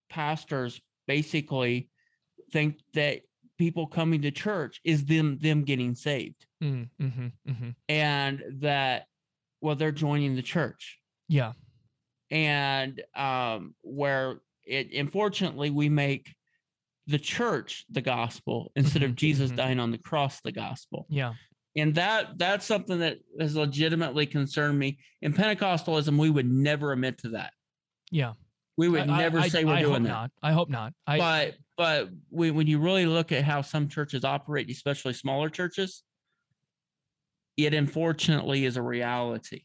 [0.08, 1.90] pastors basically
[2.52, 3.20] think that
[3.58, 9.06] people coming to church is them them getting saved mm, hmm hmm and that
[9.60, 10.98] well they're joining the church
[11.28, 11.52] Yeah.
[12.30, 16.34] and um, where it unfortunately we make
[17.06, 19.56] the church the gospel instead of Mhm, Jesus mhm.
[19.56, 21.06] dying on the cross the gospel.
[21.08, 21.34] Yeah.
[21.76, 24.98] And that that's something that has legitimately concerned me.
[25.22, 27.52] In Pentecostalism, we would never admit to that.
[28.10, 28.32] Yeah.
[28.78, 30.08] We would I- never I- say we're I doing hope that.
[30.08, 30.30] Not.
[30.42, 30.92] I hope not.
[31.06, 36.02] But but when, when you really look at how some churches operate, especially smaller churches,
[37.56, 39.64] it unfortunately is a reality.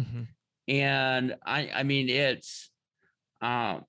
[0.00, 0.26] mhm.
[0.68, 2.70] and I I mean it's
[3.42, 3.84] um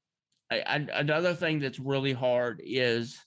[0.52, 3.18] I, I, another thing that's really hard is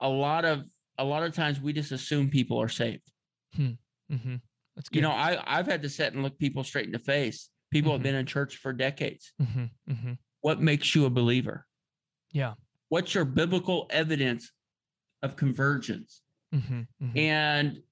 [0.00, 0.64] a lot of
[0.98, 3.09] a lot of times we just assume people are saved.
[3.58, 4.36] Mm-hmm.
[4.76, 4.96] That's good.
[4.96, 7.50] You know, I I've had to sit and look people straight in the face.
[7.70, 7.94] People Mhm.
[7.96, 9.32] have been in church for decades.
[9.40, 9.64] mm-hmm.
[9.90, 10.12] Mm-hmm.
[10.40, 11.66] What makes you a believer?
[12.32, 12.54] Yeah.
[12.88, 14.50] What's your biblical evidence
[15.22, 16.22] of convergence?
[16.54, 16.80] Mm-hmm.
[17.02, 17.18] Mm-hmm.
[17.18, 17.82] And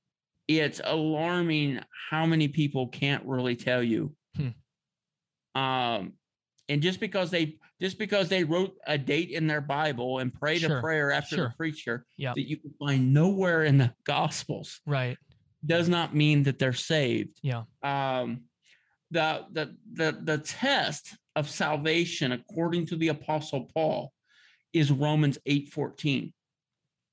[0.49, 1.81] it's alarming
[2.11, 4.15] how many people can't really tell you.
[4.35, 5.61] Hmm.
[5.61, 6.13] Um,
[6.69, 10.63] and just because they just because they wrote a date in their Bible and prayed
[10.63, 11.49] Sure, a prayer after sure.
[11.49, 12.35] the preacher Yep.
[12.35, 15.17] that you can find nowhere in the Gospels Right.
[15.65, 17.39] Does not mean that they're saved.
[17.43, 17.63] Yeah.
[17.83, 18.43] Um,
[19.11, 24.13] the the the the test of salvation, according to the Apostle Paul,
[24.73, 26.33] is Romans eight fourteen.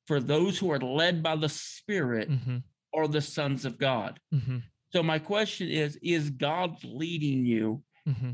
[0.08, 2.58] For those who are led by the Spirit Mm-hmm.
[2.94, 4.20] are the sons of God.
[4.34, 4.58] Mm-hmm.
[4.92, 7.82] So my question is: Is God leading you?
[8.08, 8.32] Mm-hmm.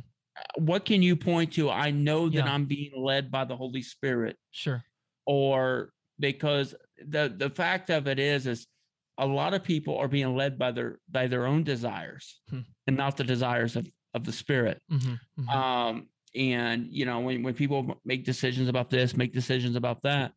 [0.57, 1.69] What can you point to?
[1.69, 2.51] I know that Yeah.
[2.53, 4.83] I'm being led by the Holy Spirit, Sure.
[5.25, 8.67] or because the the fact of it is is
[9.17, 12.59] a lot of people are being led by their by their own desires Hmm.
[12.87, 15.13] and not the desires of of the spirit Mm-hmm.
[15.41, 15.49] Mm-hmm.
[15.49, 20.31] um and you know when when people make decisions about this make decisions about that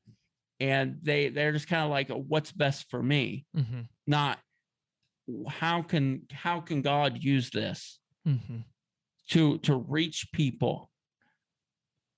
[0.61, 3.83] and they they're just kind of like what's best for me mm-hmm.
[4.07, 4.39] not
[5.49, 8.59] how can how can god use this Mm-hmm.
[9.31, 10.91] to to reach people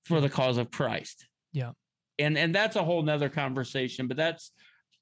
[0.04, 1.26] for the cause of Christ.
[1.52, 1.72] Yeah.
[2.18, 4.52] And and that's a whole nother conversation, but that's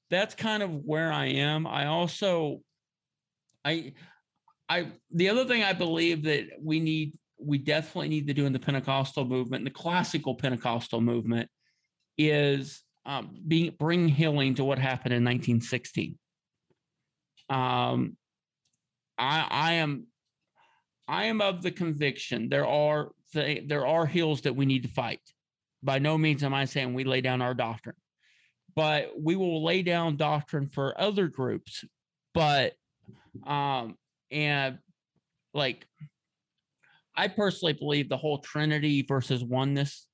[0.09, 1.65] that's kind of where I am.
[1.67, 2.61] I also
[3.63, 3.93] I
[4.69, 8.53] I the other thing I believe that we need we definitely need to do in
[8.53, 11.49] the Pentecostal movement, the classical Pentecostal movement,
[12.17, 16.17] is um, being bring healing to what happened in 1916.
[17.49, 18.17] Um,
[19.17, 20.07] I I am
[21.07, 24.89] I am of the conviction there are th- there are hills that we need to
[24.89, 25.21] fight.
[25.83, 27.95] By no means am I saying we lay down our doctrine,
[28.75, 31.83] but we will lay down doctrine for other groups.
[32.33, 32.73] But
[33.45, 33.97] um
[34.31, 34.79] and
[35.53, 35.85] like
[37.15, 40.07] I personally believe the whole Trinity versus oneness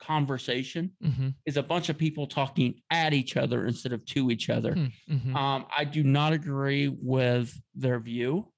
[0.00, 1.28] conversation Mm-hmm.
[1.46, 4.74] is a bunch of people talking at each other instead of to each other.
[4.74, 5.36] Mm-hmm.
[5.36, 8.48] Um, I do not agree with their view,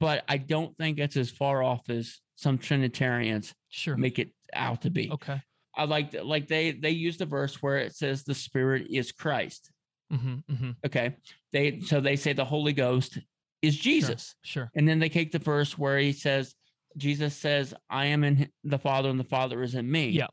[0.00, 3.96] but I don't think it's as far off as some Trinitarians Sure.
[3.96, 5.10] make it out to be.
[5.12, 5.40] Okay.
[5.76, 9.70] I like like they they use the verse where it says the Spirit is Christ.
[10.12, 10.34] Mm-hmm.
[10.52, 10.70] Mm-hmm.
[10.86, 11.16] Okay,
[11.52, 13.18] they so they say the Holy Ghost
[13.62, 14.70] is Jesus, Sure.
[14.76, 16.54] and then they take the verse where he says
[16.96, 20.28] Jesus says, "I am in the Father, and the Father is in me." Yeah.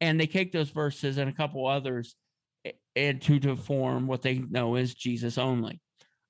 [0.00, 2.14] and they take those verses and a couple others
[2.96, 5.80] and to to form what they know is Jesus only.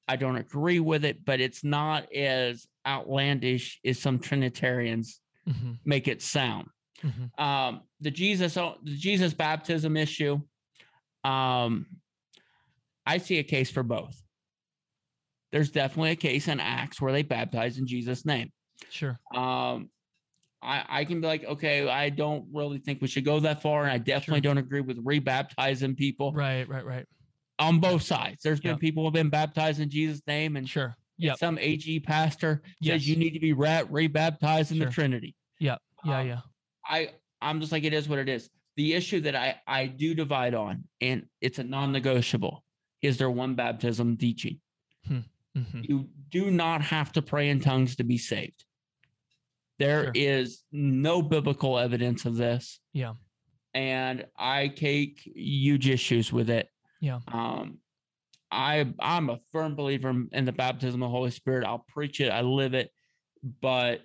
[0.08, 5.72] I don't agree with it, but it's not as outlandish as some Trinitarians Mm-hmm.
[5.84, 6.68] make it sound.
[7.02, 7.42] Mm-hmm.
[7.42, 10.40] Um, the Jesus the Jesus baptism issue,
[11.24, 11.86] um,
[13.06, 14.20] I see a case for both.
[15.52, 18.52] There's definitely a case in Acts where they baptize in Jesus' name
[18.90, 19.18] Sure.
[19.34, 19.90] um
[20.62, 23.82] I, I can be like, okay, I don't really think we should go that far.
[23.84, 26.68] And I definitely don't agree with rebaptizing people Right.
[26.68, 26.84] Right.
[26.84, 27.06] Right.
[27.58, 28.42] on both sides.
[28.44, 30.94] There's been people who have been baptized in Jesus' name, and Sure.
[31.16, 31.38] Yep.
[31.38, 33.00] some AG pastor Yes.
[33.00, 34.86] says you need to be re- rebaptized in Sure.
[34.86, 35.34] the Trinity.
[35.58, 35.76] Yeah.
[36.04, 36.40] Um, Yeah.
[36.90, 37.10] I
[37.40, 38.50] I'm just like it is what it is.
[38.76, 42.64] The issue that I I do divide on, and it's a non-negotiable,
[43.02, 44.60] is there one baptism teaching.
[45.08, 45.80] Mm-hmm.
[45.82, 48.64] You do not have to pray in tongues to be saved.
[49.78, 50.12] There Sure.
[50.14, 52.80] is no biblical evidence of this.
[52.92, 53.14] Yeah.
[53.74, 56.68] And I take huge issues with it.
[57.00, 57.20] Yeah.
[57.28, 57.78] Um,
[58.50, 61.64] I I'm a firm believer in the baptism of the Holy Spirit.
[61.66, 62.90] I'll preach it, I live it,
[63.60, 64.02] but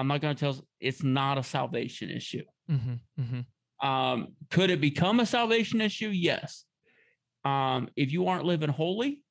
[0.00, 0.50] I'm not going to tell.
[0.50, 2.44] Us it's not a salvation issue.
[2.70, 3.22] Mm-hmm.
[3.22, 3.86] Mm-hmm.
[3.88, 6.08] Um, could it become a salvation issue?
[6.08, 6.64] Yes.
[7.44, 9.22] Um, if you aren't living holy,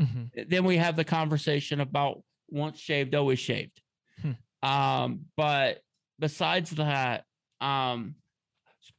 [0.00, 0.48] Mm-hmm.
[0.48, 3.78] then we have the conversation about once shaved, always shaved.
[4.22, 4.66] Hmm.
[4.66, 5.80] Um, but
[6.18, 7.24] besides that,
[7.60, 8.14] um,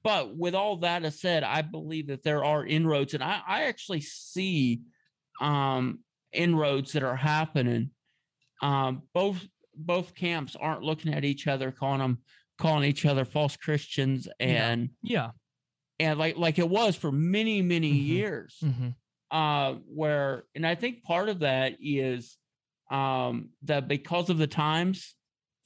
[0.03, 4.01] but with all that said, I believe that there are inroads, and I, I actually
[4.01, 4.81] see
[5.41, 5.99] um
[6.31, 7.89] inroads that are happening.
[8.61, 9.43] Um, both
[9.76, 12.19] both camps aren't looking at each other, calling them
[12.57, 15.32] calling each other false Christians and Yeah.
[15.99, 18.05] and like like it was for many, many Mhm.
[18.07, 18.89] years Mm-hmm.
[19.32, 22.38] uh, where, and I think part of that is
[22.91, 25.15] um, that because of the times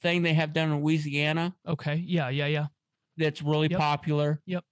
[0.00, 1.96] thing they have done in Louisiana Okay.
[1.96, 2.28] Yeah.
[2.30, 2.46] Yeah.
[2.46, 2.66] Yeah.
[3.18, 3.78] that's really Yep.
[3.80, 4.40] popular.
[4.46, 4.64] Yep.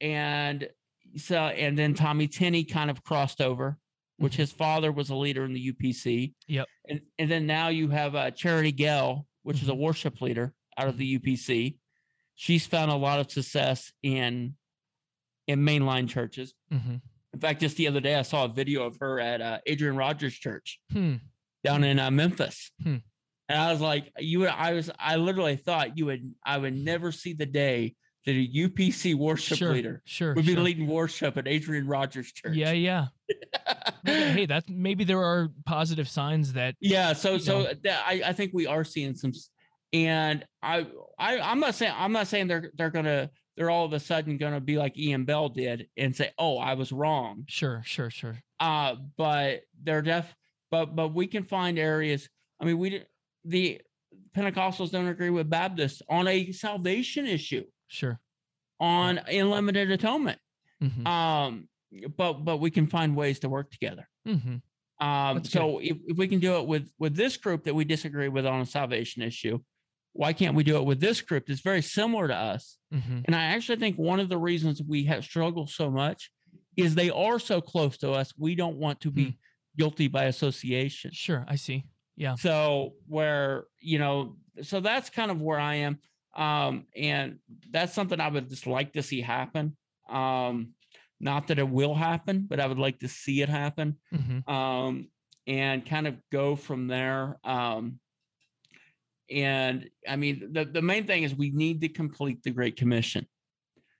[0.00, 0.68] And
[1.16, 3.78] so, and then Tommy Tenney kind of crossed over,
[4.22, 4.36] which Mhm.
[4.38, 6.34] his father was a leader in the UPC.
[6.48, 6.66] Yep.
[6.88, 9.78] And, and then now you have uh, Charity Gayle, which is a Mhm.
[9.78, 11.76] worship leader out of the UPC.
[12.34, 14.56] She's found a lot of success in
[15.48, 16.96] in mainline churches Mm-hmm.
[17.34, 19.96] In fact, just the other day, I saw a video of her at uh, Adrian
[19.96, 21.16] Rogers Church Hmm.
[21.64, 22.70] down in uh, Memphis.
[22.82, 22.96] Hmm.
[23.48, 26.74] And I was like, you would, I was, I literally thought you would, I would
[26.76, 27.96] never see the day
[28.26, 29.72] that a UPC worship Sure.
[29.72, 30.34] leader Sure.
[30.34, 30.62] would be sure.
[30.62, 32.54] leading worship at Adrian Rogers Church.
[32.54, 33.06] Yeah, yeah.
[34.04, 37.72] Hey, that maybe there are positive signs that Yeah, so so know.
[37.84, 39.32] that, I I think we are seeing some,
[39.92, 40.86] and I
[41.18, 44.38] I I'm not saying I'm not saying they're they're gonna they're all of a sudden
[44.38, 45.24] gonna be like E.N.
[45.24, 47.44] Bell did and say oh I was wrong.
[47.48, 48.38] sure, sure, sure.
[48.60, 50.34] Uh, but they're deaf.
[50.70, 52.28] But but we can find areas.
[52.60, 53.02] I mean we
[53.44, 53.80] the
[54.36, 58.18] Pentecostals don't agree with Baptists on a salvation issue Sure.
[58.80, 60.38] on unlimited atonement.
[60.80, 61.68] hmm Um,
[62.16, 64.08] but but we can find ways to work together.
[64.26, 64.56] hmm
[65.00, 68.28] Um, so if, if we can do it with with this group that we disagree
[68.28, 69.58] with on a salvation issue,
[70.12, 72.78] why can't we do it with this group that's very similar to us?
[72.90, 76.30] hmm And I actually think one of the reasons we have struggled so much
[76.76, 78.32] is they are so close to us.
[78.38, 79.30] We don't want to be Hmm.
[79.76, 81.10] guilty by association.
[81.12, 81.44] Sure.
[81.48, 81.84] I see.
[82.16, 82.36] Yeah.
[82.36, 85.98] So where you know, so that's kind of where I am.
[86.34, 87.38] Um, and
[87.70, 89.76] that's something I would just like to see happen.
[90.08, 90.74] Um,
[91.22, 95.08] not that it will happen, but I would like to see it happen hmm um,
[95.46, 97.38] and kind of go from there.
[97.44, 97.98] Um,
[99.30, 103.26] and I mean, the, the main thing is we need to complete the Great Commission,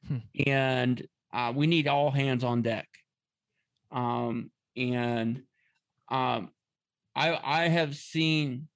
[0.06, 0.18] Hmm.
[0.46, 2.88] and uh, we need all hands on deck.
[3.92, 5.42] Um, and
[6.10, 6.50] um,
[7.14, 8.68] I I have seen,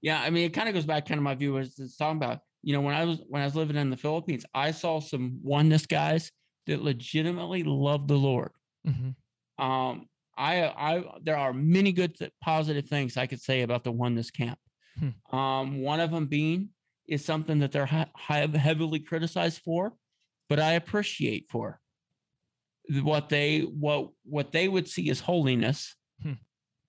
[0.00, 2.18] yeah, I mean, it kind of goes back kind of my view as it's talking
[2.18, 2.38] about.
[2.62, 5.40] You know, when I was when I was living in the Philippines, I saw some
[5.42, 6.30] oneness guys
[6.66, 8.52] that legitimately love the Lord
[8.86, 9.10] hmm
[9.58, 10.06] um
[10.38, 14.58] i i there are many good positive things i could say about the oneness camp
[14.98, 15.36] Hmm.
[15.36, 16.70] um one of them being
[17.06, 19.92] is something that they're ha- heavily criticized for
[20.48, 21.80] but i appreciate for
[23.02, 26.34] what they what what they would see as holiness Hmm.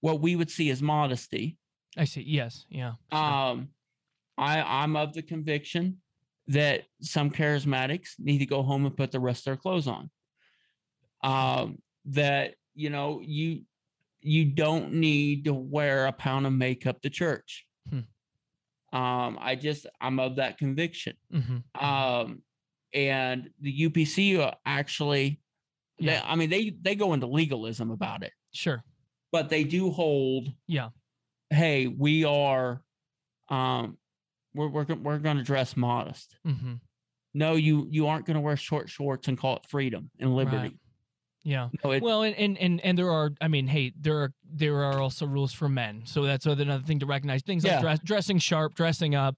[0.01, 1.57] what we would see as modesty
[1.97, 2.21] I see.
[2.21, 2.65] Yes.
[2.69, 2.93] Yeah.
[3.11, 3.19] sure.
[3.21, 3.69] um
[4.37, 5.97] i i'm of the conviction
[6.47, 10.09] that some charismatics need to go home and put the rest of their clothes on
[11.23, 13.61] um that you know you
[14.21, 17.99] you don't need to wear a pound of makeup to church Hmm.
[18.97, 21.63] um i just i'm of that conviction Mhm.
[21.81, 22.41] um
[22.93, 25.41] and the upc actually
[25.99, 28.83] they, i mean they they go into legalism about it Sure.
[29.31, 30.89] but they do hold Yeah.
[31.51, 32.81] hey we are
[33.49, 33.97] um
[34.53, 36.73] we're we're, we're going to dress modest hmm
[37.33, 40.77] no you you aren't going to wear short shorts and call it freedom and liberty
[41.43, 41.69] Yeah.
[41.83, 43.31] no it, Well, and, and and and there are.
[43.41, 46.03] I mean, hey, there are there are also rules for men.
[46.05, 47.41] So that's another thing to recognize.
[47.41, 49.35] Things like dress, dressing sharp, dressing up.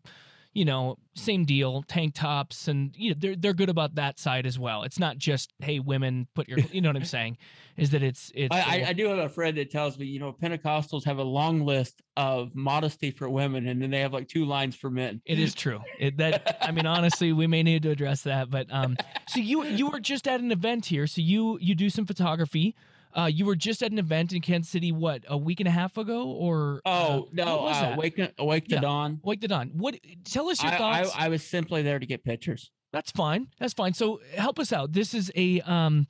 [0.54, 1.84] You know, same deal.
[1.88, 4.84] Tank tops, and you know, they're they're good about that side as well.
[4.84, 6.60] It's not just hey, women, put your.
[6.60, 7.38] You know what I'm saying?
[7.76, 8.56] Is that it's it's.
[8.56, 11.24] I, I, I do have a friend that tells me, you know, Pentecostals have a
[11.24, 15.22] long list of modesty for women, and then they have like two lines for men.
[15.26, 15.80] It is true.
[16.00, 18.50] It, that I mean, honestly, we may need to address that.
[18.50, 18.96] But um,
[19.28, 21.08] so you you were just at an event here.
[21.08, 22.76] So you you do some photography.
[23.16, 24.92] Uh, you were just at an event in Kansas City.
[24.92, 28.34] What a week and a half ago, or uh, Oh no, what was uh, that?
[28.40, 28.80] awake, Yeah.
[28.82, 29.20] dawn.
[29.24, 29.72] Wake the Dawn.
[29.76, 29.96] What?
[30.26, 31.12] Tell us your I, thoughts.
[31.16, 32.72] I, I was simply there to get pictures.
[32.92, 33.48] That's fine.
[33.60, 33.94] That's fine.
[33.94, 34.94] So help us out.
[34.94, 36.08] This is a um,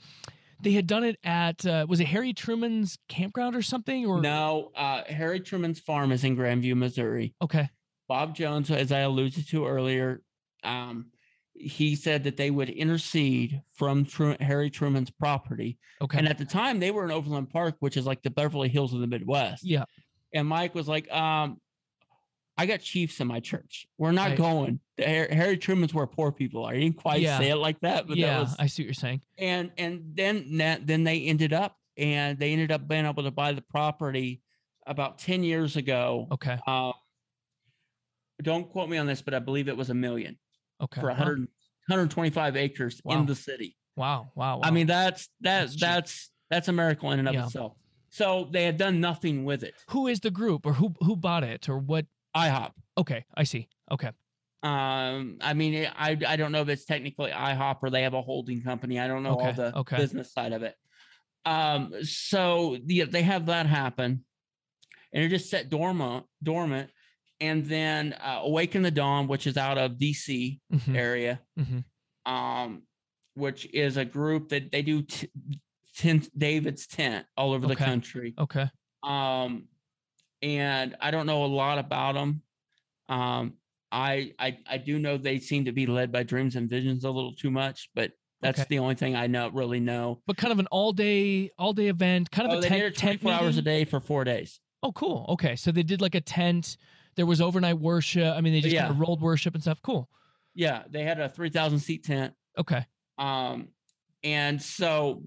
[0.61, 4.05] they had done it at uh, was it Harry Truman's campground or something?
[4.05, 7.33] Or No, uh, Harry Truman's farm is in Grandview, Missouri.
[7.41, 7.69] okay,
[8.07, 10.21] Bob Jones, as I alluded to earlier,
[10.63, 11.07] um,
[11.55, 15.77] he said that they would intercede from Tru- Harry Truman's property.
[16.01, 18.69] okay, And at the time, they were in Overland Park, which is like the Beverly
[18.69, 19.63] Hills of the Midwest.
[19.63, 19.85] yeah,
[20.33, 21.59] And Mike was like, um,
[22.57, 23.87] I got chiefs in my church.
[23.97, 24.37] We're not Right.
[24.37, 24.79] going.
[24.97, 26.73] The Har- Harry Truman's where poor people are.
[26.73, 27.37] He didn't quite Yeah.
[27.39, 28.27] say it like that, but yeah.
[28.27, 29.21] that was I see what you're saying.
[29.39, 33.31] and and then that then they ended up and they ended up being able to
[33.31, 34.41] buy the property
[34.85, 36.27] about 10 years ago.
[36.31, 36.91] Okay, Uh,
[38.41, 40.37] don't quote me on this, but I believe it was a million
[40.81, 41.01] okay.
[41.01, 41.13] for Wow.
[41.17, 41.39] 100,
[41.87, 43.19] 125 acres Wow.
[43.19, 43.75] in the city.
[43.95, 44.59] Wow, wow.
[44.63, 47.45] I mean, that's That's that's that's that's a miracle in and of Yeah.
[47.45, 47.73] itself.
[48.09, 49.73] So they had done nothing with it.
[49.89, 52.05] who is the group or who who bought it or what?
[52.35, 52.71] IHOP.
[52.97, 53.69] Okay, I see.
[53.91, 54.09] Okay,
[54.63, 58.21] Um, I mean, I I don't know if it's technically IHOP or they have a
[58.21, 58.99] holding company.
[58.99, 59.97] I don't know all the okay.
[59.97, 60.75] business side of it.
[61.45, 64.23] Um, so the, they have that happen,
[65.11, 66.89] and it just set dormant, dormant,
[67.43, 71.83] and then uh, Awaken the Dawn, which is out of DC Mhm, area, mhm.
[72.25, 72.83] um,
[73.35, 75.29] which is a group that they do t-
[75.95, 78.33] tent, David's tent all over the country.
[78.39, 78.67] okay,
[79.03, 79.67] Um,
[80.41, 82.41] and I don't know a lot about them.
[83.09, 83.53] Um,
[83.91, 87.11] I, I I do know they seem to be led by dreams and visions a
[87.11, 88.67] little too much, but That's Okay.
[88.69, 90.21] the only thing I know really know.
[90.27, 93.25] But kind of an all day all day event, kind of Oh, a tent, tent
[93.25, 94.59] hours a day for four days.
[94.81, 95.25] Oh, cool.
[95.29, 96.75] Okay, so they did like a tent.
[97.15, 98.35] There was overnight worship.
[98.35, 99.81] I mean, they just kind of rolled worship and stuff.
[99.81, 100.09] Cool.
[100.55, 102.33] Yeah, they had a 3,000 seat tent.
[102.57, 102.85] Okay.
[103.17, 103.69] Um,
[104.23, 105.23] and so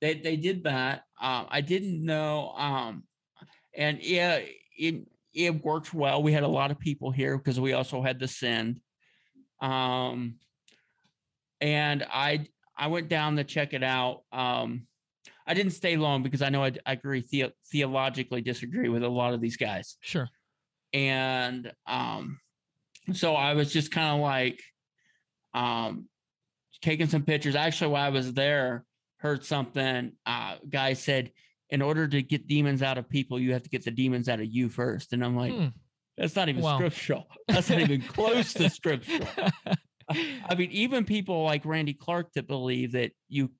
[0.00, 1.04] they they did that.
[1.20, 2.50] Um, I didn't know.
[2.56, 3.04] Um,
[3.74, 4.40] and yeah,
[4.76, 6.22] it it worked well.
[6.22, 8.80] We had a lot of people here because we also had the send.
[9.60, 10.36] Um,
[11.60, 12.46] and I
[12.76, 14.22] I went down to check it out.
[14.32, 14.86] Um,
[15.46, 19.08] I didn't stay long because I know I, I agree the, theologically disagree with a
[19.08, 20.28] lot of these guys Sure.
[20.92, 22.38] And um
[23.12, 24.60] so i was just kind of like
[25.54, 26.08] um
[26.80, 28.84] taking some pictures actually while i was there
[29.18, 31.32] heard something uh guy said
[31.70, 34.40] in order to get demons out of people you have to get the demons out
[34.40, 35.68] of you first and i'm like Hmm.
[36.16, 36.76] that's not even Wow.
[36.76, 39.28] scriptural that's not even close to scriptural
[40.08, 43.50] i mean even people like randy clark that believe that you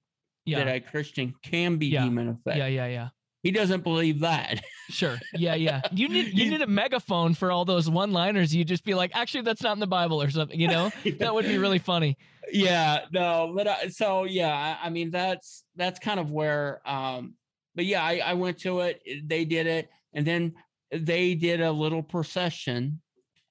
[0.46, 2.02] that a christian can be Yeah.
[2.04, 2.66] demon affected Yeah.
[2.66, 2.86] Yeah.
[2.86, 3.08] Yeah.
[3.42, 5.18] He doesn't believe that Sure.
[5.34, 5.54] Yeah.
[5.54, 5.80] Yeah.
[5.92, 8.54] You need you need a megaphone for all those one liners.
[8.54, 10.58] You just be like, actually, that's not in the Bible or something.
[10.60, 12.18] You know, that would be really funny.
[12.52, 17.34] yeah no but I, so yeah I, I mean that's that's kind of where um
[17.74, 20.52] but yeah I, I went to it it- they did it and then
[20.90, 23.00] they did a little procession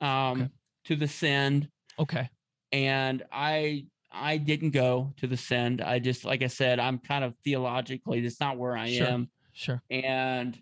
[0.02, 0.50] um Okay.
[0.86, 2.30] to the send Okay.
[2.74, 7.24] and i i didn't go to the send i just like i said i'm kind
[7.24, 9.08] of theologically that's not where i Sure.
[9.08, 9.30] am
[9.62, 9.82] Sure.
[9.90, 10.58] and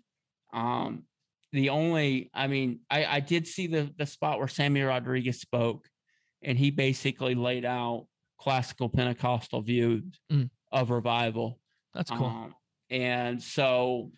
[0.52, 1.04] um
[1.52, 5.88] the only i mean i i did see the the spot where sammy rodriguez spoke
[6.42, 8.06] and he basically laid out
[8.38, 10.50] classical pentecostal views Mm.
[10.72, 11.58] of revival
[11.94, 12.26] That's cool.
[12.26, 12.54] um,
[12.90, 14.12] and so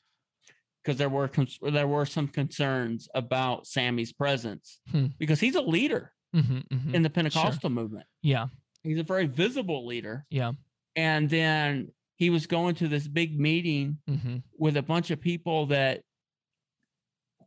[0.82, 5.06] because there were cons- there were some concerns about sammy's presence Hmm.
[5.18, 8.46] because he's a leader hmm hmm in the pentecostal movement Yeah.
[8.82, 10.52] he's a very visible leader Yeah.
[10.96, 11.92] and then
[12.22, 16.02] he was going to this big meeting hmm with a bunch of people that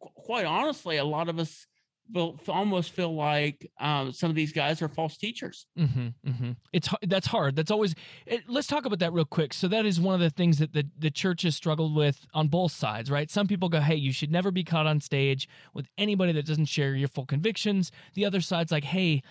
[0.01, 1.65] qu- quite honestly a lot of us
[2.13, 6.89] feel, almost feel like um, some of these guys are false teachers hmm hmm It's
[7.03, 7.55] that's hard.
[7.55, 7.95] That's always.
[8.25, 9.53] It, let's talk about that real quick.
[9.53, 12.49] So that is one of the things that the the church has struggled with on
[12.49, 13.31] both sides, right?
[13.31, 16.65] Some people go, "Hey, you should never be caught on stage with anybody that doesn't
[16.65, 19.23] share your full convictions." The other side's like, "Hey,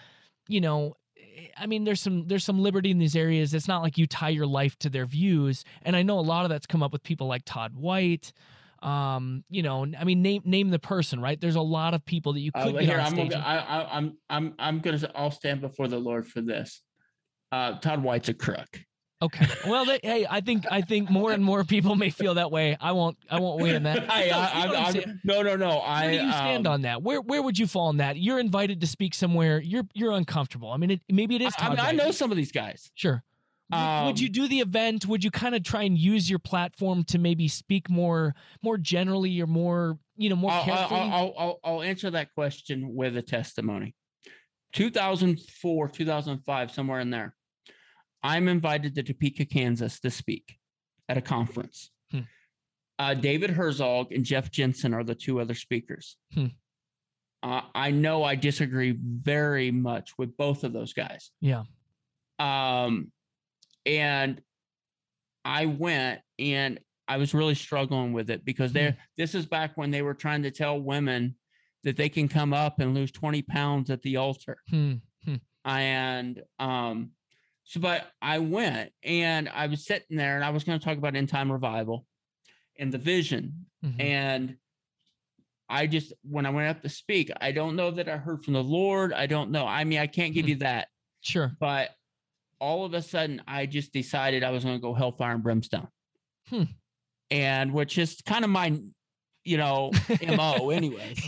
[0.48, 0.94] you know."
[1.56, 3.54] I mean, there's some there's some liberty in these areas.
[3.54, 6.44] It's not like you tie your life to their views, and I know a lot
[6.44, 8.32] of that's come up with people like Todd White.
[8.82, 11.40] Um, you know, I mean, name name the person, right?
[11.40, 13.96] There's a lot of people that you Uh, could get here I'm, gonna, I, I,
[13.96, 16.82] I'm i'm i'm gonna I'll stand before the lord for this
[17.50, 18.80] uh, todd white's a crook
[19.22, 19.46] Okay.
[19.66, 22.76] Well, they, hey, I think I think more and more people may feel that way.
[22.80, 24.04] I won't I won't weigh in that.
[24.10, 27.02] I, No, I, I'm- no no no i Where do you stand um, on that?
[27.02, 28.18] Where where would you fall on that?
[28.18, 29.60] You're invited to speak somewhere.
[29.60, 30.70] You're you're uncomfortable.
[30.70, 31.54] I mean, it, maybe it is.
[31.58, 33.22] I, I, mean, I know some of these guys Sure.
[33.70, 35.06] W- would you Um, do the event?
[35.06, 39.40] Would you kind of try and use your platform to maybe speak more more generally
[39.40, 41.00] or more you know more I'll, carefully?
[41.00, 43.94] I'll, I'll, I'll answer that question with a testimony.
[44.74, 47.34] 2004, 2005, somewhere in there.
[48.24, 50.56] I'm invited to Topeka, Kansas to speak
[51.08, 51.90] at a conference.
[52.10, 52.20] Hmm.
[52.98, 56.16] Uh, David Herzog and Jeff Jansen are the two other speakers.
[56.32, 56.46] Hmm.
[57.42, 61.30] Uh, I know I disagree very much with both of those guys.
[61.40, 61.64] yeah.
[62.40, 63.12] Um,
[63.86, 64.40] and
[65.44, 68.88] I went and I was really struggling with it because Hmm.
[69.18, 71.36] This is back when they were trying to tell women
[71.84, 74.56] that they can come up and lose 20 pounds at the altar.
[74.70, 74.94] Hmm.
[75.66, 77.10] And um,
[77.64, 80.98] so, but I went and I was sitting there and I was going to talk
[80.98, 82.06] about end time revival
[82.78, 83.66] and the vision.
[83.84, 84.00] Mhm.
[84.00, 84.56] And
[85.68, 88.52] I just, when I went up to speak, I don't know that I heard from
[88.54, 89.12] the Lord.
[89.12, 89.66] I don't know.
[89.66, 90.50] I mean, I can't give Hmm.
[90.50, 90.88] you that
[91.22, 91.56] Sure.
[91.58, 91.90] but
[92.60, 95.88] all of a sudden I just decided I was going to go hellfire and brimstone.
[96.48, 96.64] Hmm.
[97.30, 98.78] And which is kind of my,
[99.44, 99.90] you know,
[100.22, 101.18] MO anyways.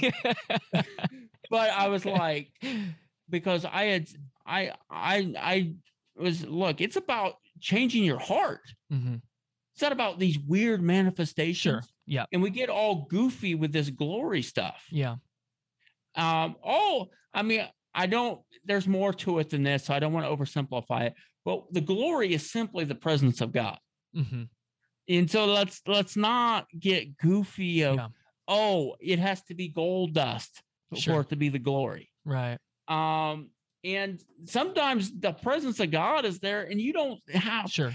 [1.51, 2.51] But I was like,
[3.31, 4.09] because I had,
[4.47, 5.73] I, I, I
[6.19, 8.63] was, look, it's about changing your heart.
[8.93, 9.21] Mhm.
[9.75, 11.57] It's not about these weird manifestations.
[11.59, 11.83] Sure.
[12.07, 12.25] Yeah.
[12.33, 14.85] And we get all goofy with this glory stuff.
[14.91, 15.17] Yeah.
[16.15, 20.13] Um, oh, I mean, I don't, there's more to it than this, so I don't
[20.13, 21.15] want to oversimplify it.
[21.45, 23.79] But the glory is simply the presence of God.
[24.15, 24.45] hmm
[25.09, 28.09] And so let's let's not get goofy of Yeah.
[28.49, 30.63] oh, it has to be gold dust
[31.05, 32.11] for it to be the glory.
[32.25, 32.59] Right.
[32.89, 33.51] Um,
[33.87, 37.93] and sometimes the presence of God is there, and you don't have Sure.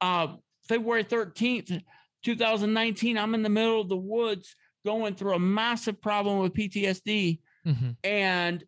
[0.00, 0.28] uh
[0.68, 1.82] February 13th,
[2.24, 3.18] 2019.
[3.18, 7.90] I'm in the middle of the woods going through a massive problem with PTSD hmm
[8.02, 8.62] and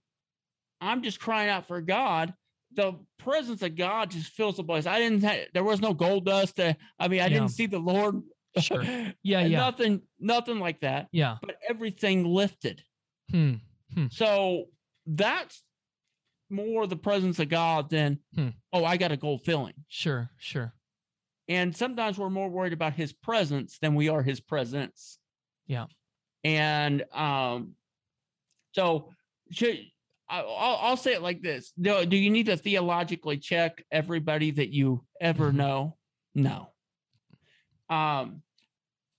[0.81, 2.35] I'm just crying out for God.
[2.73, 4.85] the presence of God just fills the place.
[4.87, 5.25] I didn't.
[5.25, 6.57] Ha- there was no gold dust.
[6.57, 7.29] To, I mean, I Yeah.
[7.31, 8.23] didn't see the Lord.
[8.61, 8.83] Sure.
[9.23, 9.59] Yeah, yeah.
[9.59, 10.03] Nothing.
[10.21, 11.09] Nothing like that.
[11.13, 11.37] Yeah.
[11.43, 12.83] But everything lifted.
[13.31, 13.55] Hmm.
[14.11, 14.65] So
[15.07, 15.63] that's
[16.51, 18.49] more the presence of God than Hmm.
[18.73, 19.75] oh, I got a gold filling.
[19.89, 20.31] Sure.
[20.39, 20.73] Sure.
[21.49, 25.19] And sometimes we're more worried about His presence than we are His presence.
[25.67, 25.87] Yeah.
[26.45, 27.75] And um,
[28.73, 29.11] so
[29.51, 29.81] should
[30.29, 34.51] I- I'll, I'll say it like this: Do, do you need to theologically check everybody
[34.53, 35.57] that you ever Mhm.
[35.57, 35.97] know?
[36.35, 36.69] No.
[37.89, 38.43] Um,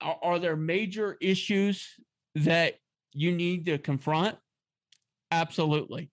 [0.01, 1.87] are, are there major issues
[2.35, 2.75] that
[3.13, 4.37] you need to confront?
[5.31, 6.11] Absolutely.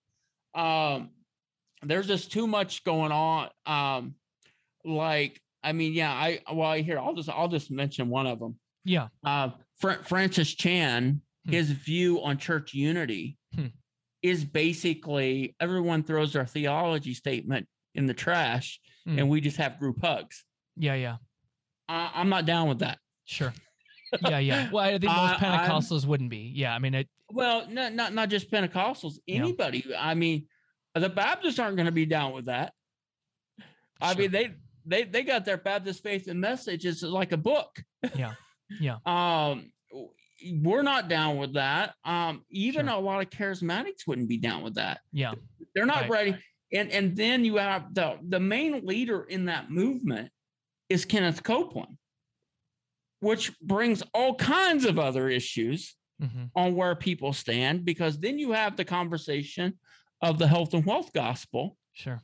[0.55, 1.09] Um,
[1.83, 3.49] there's just too much going on.
[3.65, 4.15] Um,
[4.83, 8.57] like, I mean, yeah, I well, here I'll just I'll just mention one of them.
[8.83, 9.07] Yeah.
[9.23, 11.51] Uh, Fra- Francis Chan, Hmm.
[11.51, 13.67] his view on church unity Hmm.
[14.21, 19.19] is basically everyone throws their theology statement in the trash, Hmm.
[19.19, 20.43] and we just have group hugs.
[20.77, 20.95] Yeah.
[20.95, 21.17] Yeah.
[21.87, 22.99] I, I'm not down with that.
[23.25, 23.53] Sure.
[24.21, 24.39] Yeah.
[24.39, 24.69] Yeah.
[24.71, 26.51] Well, I think most I- Pentecostals wouldn't be.
[26.55, 26.73] Yeah.
[26.75, 27.07] I mean, it.
[27.29, 29.13] Well, not not not just Pentecostals.
[29.25, 29.39] Yeah.
[29.39, 29.83] Anybody.
[29.97, 30.47] I mean,
[30.93, 32.73] the Baptists aren't going to be down with that.
[34.01, 34.53] I mean, they
[34.85, 36.85] they they got their Baptist faith and message.
[36.85, 37.81] It's like a book.
[38.15, 38.33] Yeah.
[38.81, 38.97] Yeah.
[39.05, 39.71] Um,
[40.63, 41.93] we're not down with that.
[42.03, 42.95] Um, even Sure.
[42.95, 45.01] a lot of charismatics wouldn't be down with that.
[45.13, 45.33] Yeah.
[45.75, 46.31] They're not Right.
[46.31, 46.35] ready.
[46.73, 50.31] And and then you have the the main leader in that movement
[50.89, 51.95] is Kenneth Copeland,
[53.25, 58.53] which brings all kinds of other issues hmm on where people stand because then you
[58.53, 59.73] have the conversation
[60.21, 61.75] of the health and wealth gospel.
[61.91, 62.21] Sure.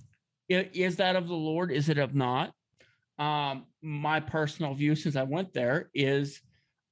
[0.47, 1.71] Is that of the Lord?
[1.71, 2.53] Is it of not?
[3.19, 6.39] Um, my personal view since I went there is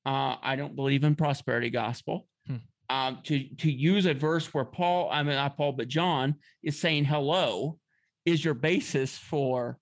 [0.05, 2.27] uh, I don't believe in prosperity gospel.
[2.47, 2.55] Hmm.
[2.89, 6.79] Um, to to use a verse where Paul, I mean not Paul, but John is
[6.79, 7.77] saying hello
[8.25, 9.77] is your basis for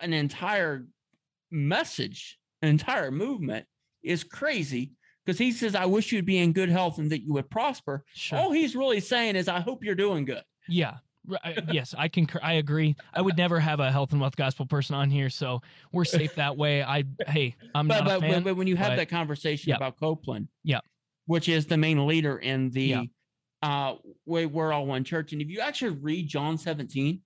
[0.00, 0.86] an entire
[1.50, 3.64] message, an entire movement
[4.02, 4.92] is crazy
[5.24, 8.04] because he says, I wish you'd be in good health and that you would prosper.
[8.14, 8.38] Sure.
[8.38, 10.42] All he's really saying is, I hope you're doing good.
[10.68, 10.98] Yeah.
[11.72, 12.38] Yes, I concur.
[12.40, 12.94] I agree.
[13.12, 15.60] I would never have a health and wealth gospel person on here, so
[15.92, 16.84] we're safe that way.
[16.84, 18.42] I hey, I'm But, not but, a fan.
[18.44, 19.76] but when you have but- that conversation Yeah.
[19.76, 20.78] about Copeland, Yeah.
[21.24, 23.02] which is the main leader in the Yeah.
[23.62, 25.32] uh way we're all one church.
[25.32, 27.22] And if you actually read John 17,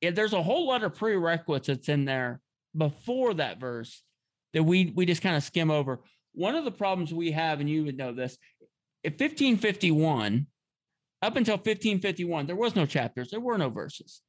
[0.00, 2.40] yeah, there's a whole lot of prerequisites in there
[2.76, 4.02] before that verse
[4.52, 6.00] that we we just kind of skim over.
[6.32, 8.36] One of the problems we have, and you would know this,
[9.04, 10.46] in 1551,
[11.22, 14.22] up until 1551, there was no chapters, there were no verses.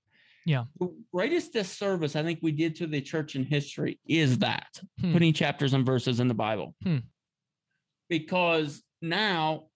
[0.46, 0.64] Yeah.
[0.80, 4.68] The greatest disservice I think we did to the church in history is that
[5.00, 5.14] Hmm.
[5.14, 6.76] putting chapters and verses in the Bible.
[6.84, 6.98] Hmm.
[8.10, 9.68] Because now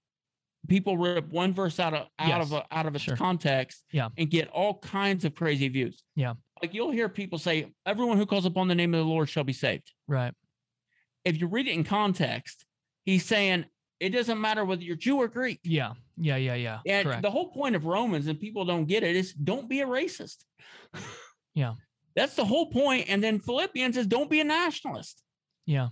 [0.68, 3.16] people rip one verse out of out of a, out of its Sure.
[3.16, 4.10] context Yeah.
[4.18, 6.04] and get all kinds of crazy views.
[6.16, 6.34] Yeah.
[6.62, 9.44] Like you'll hear people say, everyone who calls upon the name of the Lord shall
[9.44, 9.92] be saved.
[10.08, 10.34] right.
[11.24, 12.66] If you read it in context,
[13.04, 13.66] he's saying
[14.00, 15.60] it doesn't matter whether you're Jew or Greek.
[15.64, 15.94] Yeah.
[16.18, 16.36] Yeah.
[16.36, 16.54] Yeah.
[16.54, 16.80] Yeah.
[16.86, 17.24] And Correct.
[17.24, 20.38] the whole point of Romans, and people don't get it, is don't be a racist.
[21.56, 21.76] Yeah.
[22.16, 23.06] That's the whole point.
[23.08, 25.24] And then Philippians is don't be a nationalist.
[25.66, 25.88] yeah.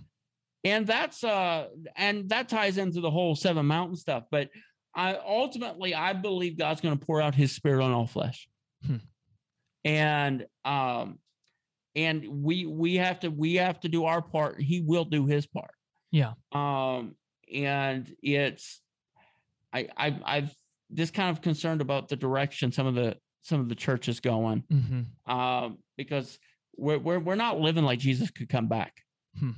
[0.62, 1.66] And that's uh
[1.96, 4.24] and that ties into the whole seven mountain stuff.
[4.30, 4.50] But
[4.94, 8.46] I ultimately I believe God's going to pour out his spirit on all flesh.
[8.86, 8.96] Hmm.
[9.84, 11.18] And um
[11.94, 14.60] and we we have to we have to do our part.
[14.60, 15.70] He will do his part.
[16.10, 16.32] Yeah.
[16.52, 17.14] Um
[17.52, 18.80] and it's
[19.72, 20.54] I I I've
[20.92, 24.20] just kind of concerned about the direction some of the some of the church is
[24.20, 26.38] going hmm um, because
[26.76, 29.02] we're, we're we're not living like Jesus could come back.
[29.38, 29.50] Hmm.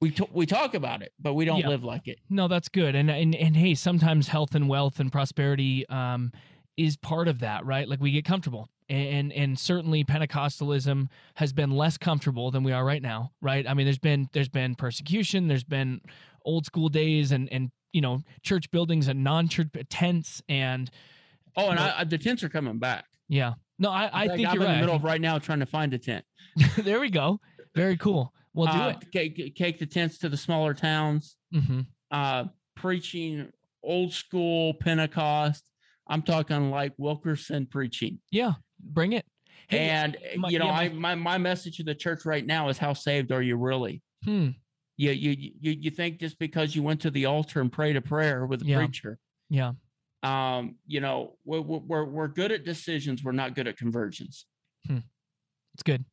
[0.00, 1.68] We t- we talk about it, but we don't Yeah.
[1.68, 2.18] live like it.
[2.30, 2.94] No, that's good.
[2.94, 6.32] And and and hey, sometimes health and wealth and prosperity um
[6.76, 7.88] is part of that, right?
[7.88, 8.70] Like we get comfortable.
[8.90, 13.68] And and certainly Pentecostalism has been less comfortable than we are right now, right?
[13.68, 16.00] I mean, there's been there's been persecution, there's been
[16.44, 20.90] old school days and and you know, church buildings and non-church tents and
[21.56, 23.04] Oh, and Well- I, I, the tents are coming back.
[23.28, 23.54] yeah.
[23.80, 24.74] No, I, I Like, think I'm you're in right.
[24.74, 26.24] the middle of right now trying to find a tent.
[26.78, 27.40] there we go.
[27.76, 28.32] Very cool.
[28.54, 29.12] We'll do Uh, it.
[29.12, 31.36] Take, take the tents to the smaller towns.
[31.52, 32.44] hmm Uh,
[32.74, 33.50] preaching
[33.82, 35.64] old school Pentecost.
[36.08, 38.18] I'm talking like Wilkerson preaching.
[38.30, 38.54] Yeah.
[38.80, 39.24] Bring it.
[39.68, 42.44] Hey, and my- you know, yeah, my- I my my message to the church right
[42.46, 44.02] now is how saved are you really?
[44.24, 44.50] hmm.
[44.96, 45.30] You you
[45.60, 48.60] you you think just because you went to the altar and prayed a prayer with
[48.60, 48.78] the Yeah.
[48.78, 49.18] preacher,
[49.48, 49.74] Yeah.
[50.24, 53.22] um, you know, we're, we're we're good at decisions.
[53.22, 54.46] We're not good at conversions.
[54.88, 56.04] It's good.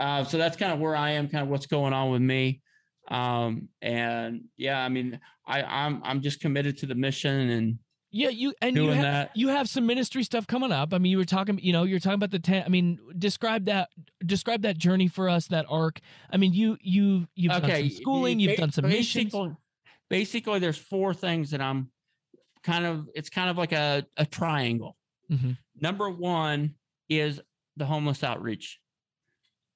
[0.00, 2.60] Uh, so that's kind of where I am, kind of what's going on with me.
[3.08, 7.78] Um, and yeah, I mean, I I'm I'm just committed to the mission, and
[8.14, 9.30] Yeah, you and you have, that.
[9.34, 10.92] you have some ministry stuff coming up.
[10.92, 12.66] I mean, you were talking, you know, you're talking about the tent.
[12.66, 13.88] I mean, describe that
[14.24, 15.98] describe that journey for us, that arc.
[16.30, 19.24] I mean, you you you've done some schooling, you've ba- done some missions.
[19.32, 19.56] basically,
[20.10, 21.90] basically, there's four things that I'm
[22.62, 23.08] kind of.
[23.14, 24.96] It's kind of like a a triangle.
[25.30, 25.56] Mhm.
[25.80, 26.74] Number one
[27.08, 27.40] is
[27.78, 28.78] the homeless outreach,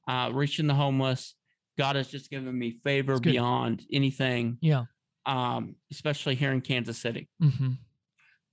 [0.06, 1.34] uh, reaching the homeless.
[1.78, 4.84] God has just given me favor beyond anything, Yeah.
[5.24, 7.28] um, especially here in Kansas City.
[7.40, 7.72] hmm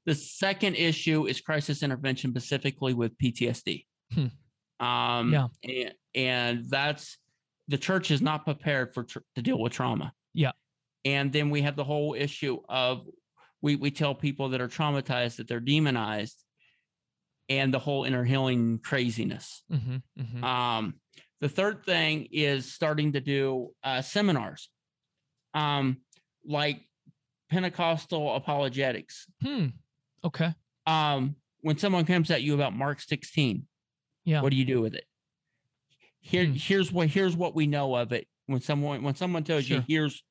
[0.05, 3.85] The second issue is crisis intervention, specifically with PTSD.
[4.13, 4.85] Hmm.
[4.85, 5.47] Um, Yeah.
[5.63, 7.17] and, and that's
[7.69, 10.11] the church is not prepared for tr- to deal with trauma.
[10.34, 10.51] Yeah.
[11.05, 13.05] And then we have the whole issue of
[13.61, 16.43] we we tell people that are traumatized that they're demonized,
[17.49, 19.63] and the whole inner healing craziness.
[19.69, 20.95] hmm hmm Um,
[21.39, 24.69] the third thing is starting to do uh, seminars,
[25.53, 25.97] um,
[26.45, 26.81] like
[27.49, 29.67] Pentecostal apologetics Hmm.
[30.23, 30.53] Okay.
[30.85, 33.65] um, when someone comes at you about Mark 16,
[34.25, 34.41] Yeah.
[34.41, 35.05] what do you do with it?
[36.19, 36.53] Here, Hmm.
[36.53, 38.27] here's what here's what we know of it.
[38.47, 39.77] When someone when someone tells Sure.
[39.77, 40.23] you here's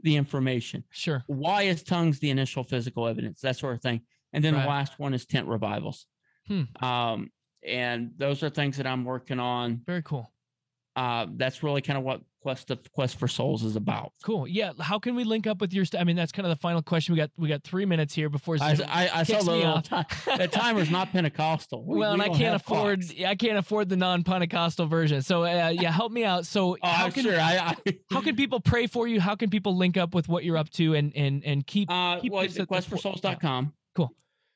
[0.00, 0.84] the information.
[0.90, 1.24] Sure.
[1.26, 3.40] Why is tongues the initial physical evidence?
[3.40, 4.02] That sort of thing.
[4.32, 4.62] And then Right.
[4.62, 6.06] the last one is tent revivals.
[6.46, 6.64] Hmm.
[6.84, 9.78] Um, and those are things that I'm working on.
[9.86, 10.32] Very cool.
[10.96, 14.12] Uh, that's really kind of what Quest of Quest for Souls is about.
[14.22, 14.46] Cool.
[14.46, 14.72] Yeah.
[14.78, 15.84] How can we link up with your?
[15.84, 17.12] St- I mean, that's kind of the final question.
[17.14, 18.56] We got we got three minutes here before.
[18.60, 19.82] I, I, I saw the me little off.
[19.84, 20.04] time.
[20.38, 21.84] The timer's not Pentecostal.
[21.84, 23.00] We- well, we and I can't afford.
[23.02, 23.22] clocks.
[23.26, 25.22] I can't afford the non-Pentecostal version.
[25.22, 26.46] So uh, yeah, help me out.
[26.46, 27.40] So Oh, how I'm can sure.
[27.40, 29.20] I, I how can people pray for you?
[29.20, 31.90] How can people link up with what you're up to and and and keep?
[31.90, 33.72] Uh, keep well, it's at fo- questforsouls.com.
[33.96, 34.12] Cool.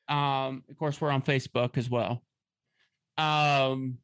[0.07, 2.23] Um, of course, we're on Facebook as well.
[3.17, 3.97] Um,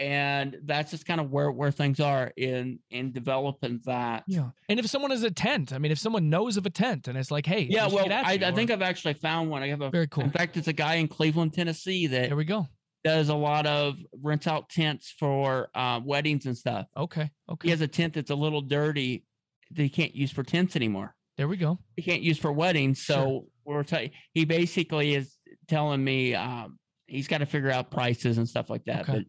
[0.00, 4.24] and that's just kind of where where things are in in developing that.
[4.26, 4.50] yeah.
[4.68, 7.16] And if someone has a tent, I mean, if someone knows of a tent and
[7.16, 9.62] it's like, hey, Yeah, well, I, I think I've actually found one.
[9.62, 9.90] I have a.
[9.90, 10.24] very cool.
[10.24, 12.66] In fact, it's a guy in Cleveland, Tennessee that There we go.
[13.04, 16.86] does a lot of rents out tents for uh, weddings and stuff.
[16.96, 17.30] Okay.
[17.48, 17.66] Okay.
[17.68, 19.24] He has a tent that's a little dirty
[19.70, 21.14] that he can't use for tents anymore.
[21.36, 21.78] There we go.
[21.96, 23.02] he can't use for weddings.
[23.04, 23.42] So Sure.
[23.64, 25.36] we're t- he basically is
[25.68, 29.00] telling me um, he's got to figure out prices and stuff like that.
[29.08, 29.12] Okay.
[29.14, 29.24] But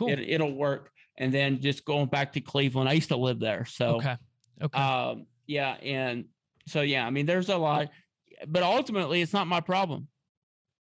[0.00, 0.08] Cool.
[0.10, 0.90] it, it'll work.
[1.16, 3.64] And then just going back to Cleveland, I used to live there.
[3.66, 4.16] So okay.
[4.62, 4.78] Okay.
[4.78, 6.24] um, yeah, and
[6.66, 7.88] so yeah, I mean, there's a lot,
[8.48, 10.08] but ultimately, it's not my problem.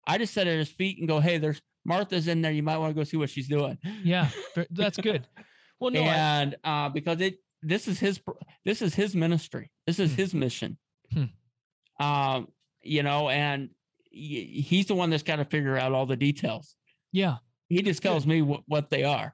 [0.05, 2.51] I just sit at his feet and go, "Hey, there's Martha's in there.
[2.51, 4.29] You might want to go see what she's doing." yeah.
[4.71, 5.27] That's good.
[5.79, 6.01] Well, no.
[6.01, 6.05] I-
[6.41, 8.19] and uh, because it this is his
[8.65, 10.15] this is his ministry this is Hmm.
[10.21, 10.77] his mission
[11.13, 11.23] Hmm.
[12.03, 12.47] um
[12.81, 13.69] you know and
[14.11, 16.75] he's the one that's got to figure out all the details
[17.11, 17.37] yeah.
[17.69, 19.33] He just tells me what, what they are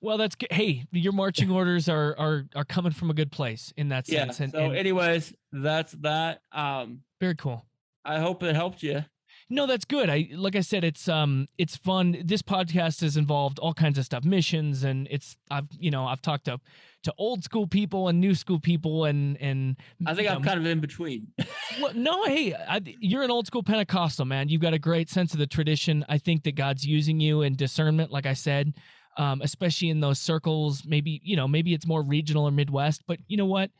[0.00, 0.52] Well, that's good.
[0.52, 4.24] Hey, your marching orders are are are coming from a good place in that yeah
[4.24, 4.40] sense.
[4.40, 7.64] And, so and anyways that's that um very cool.
[8.04, 9.04] i hope it helped you
[9.52, 10.08] No, that's good.
[10.08, 12.16] I like I said, it's um, it's fun.
[12.24, 16.22] This podcast has involved all kinds of stuff, missions, and it's I've you know I've
[16.22, 16.60] talked to
[17.02, 20.66] to old school people and new school people, and and i think i'm kind of
[20.66, 21.26] in between
[21.80, 24.48] well, no, hey, I, you're an old school Pentecostal man.
[24.48, 26.04] You've got a great sense of the tradition.
[26.08, 28.74] I think that God's using you in discernment, like I said,
[29.16, 30.84] um, especially in those circles.
[30.86, 33.70] Maybe you know, maybe it's more regional or Midwest, but you know what?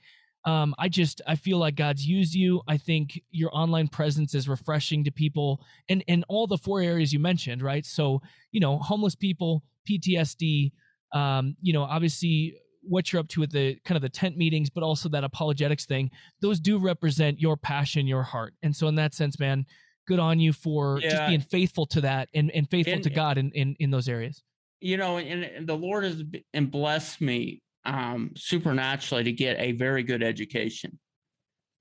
[0.45, 2.63] Um, I just I feel like God's used you.
[2.67, 7.13] I think your online presence is refreshing to people, and and all the four areas
[7.13, 7.85] you mentioned, right?
[7.85, 8.23] So
[8.53, 10.73] you know, homeless people, PTSD,
[11.13, 14.71] um, you know, obviously what you're up to with the kind of the tent meetings,
[14.71, 16.11] but also that apologetics thing
[16.41, 18.55] those do represent your passion, your heart.
[18.63, 19.67] And so in that sense, man,
[20.09, 23.37] good on you for just being faithful to that and, and faithful And- to God
[23.37, 24.43] in, in, in those areas.
[24.81, 26.23] you know and, and the lord has
[26.55, 30.99] and blessed me um supernaturally to get a very good education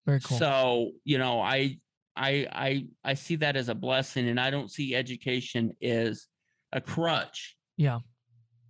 [0.05, 0.37] Very cool.
[0.39, 1.77] So, you know, I
[2.15, 6.27] I I I see that as a blessing and I don't see education as
[6.71, 7.55] a crutch.
[7.77, 7.99] Yeah.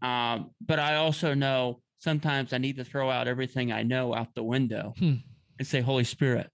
[0.01, 4.33] Um, but I also know sometimes I need to throw out everything I know out
[4.35, 5.15] the window Hmm.
[5.57, 6.49] and say, Holy Spirit,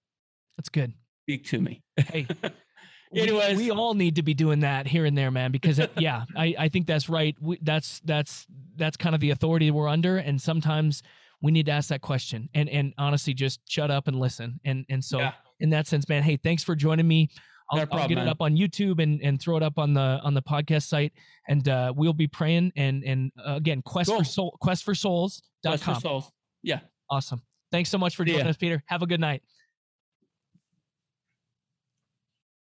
[0.57, 0.93] That's good.
[1.23, 1.83] speak to me.
[1.97, 2.27] Hey,
[3.13, 3.57] Anyways.
[3.57, 6.55] we, all need to be doing that here and there, man, because it, yeah, I,
[6.57, 7.35] I think that's right.
[7.41, 8.45] We, that's, that's,
[8.75, 10.17] that's kind of the authority we're under.
[10.17, 11.01] And sometimes
[11.41, 14.59] we need to ask that question and, and honestly, just shut up and listen.
[14.65, 15.33] And, and so Yeah.
[15.59, 17.29] in that sense, man, hey, thanks for joining me.
[17.71, 18.27] I'll, No I'll get man.
[18.27, 21.13] it up on YouTube and, and throw it up on the on the podcast site,
[21.47, 22.71] and uh, we'll be praying.
[22.75, 24.19] And and uh, again, quest Cool.
[24.19, 25.41] for soul, quest for souls.
[25.63, 25.99] Your com.
[25.99, 26.31] souls.
[26.61, 26.81] Yeah.
[27.09, 27.41] Awesome.
[27.71, 28.51] Thanks so much for joining ya.
[28.51, 28.83] us, Peter.
[28.85, 29.41] Have a good night.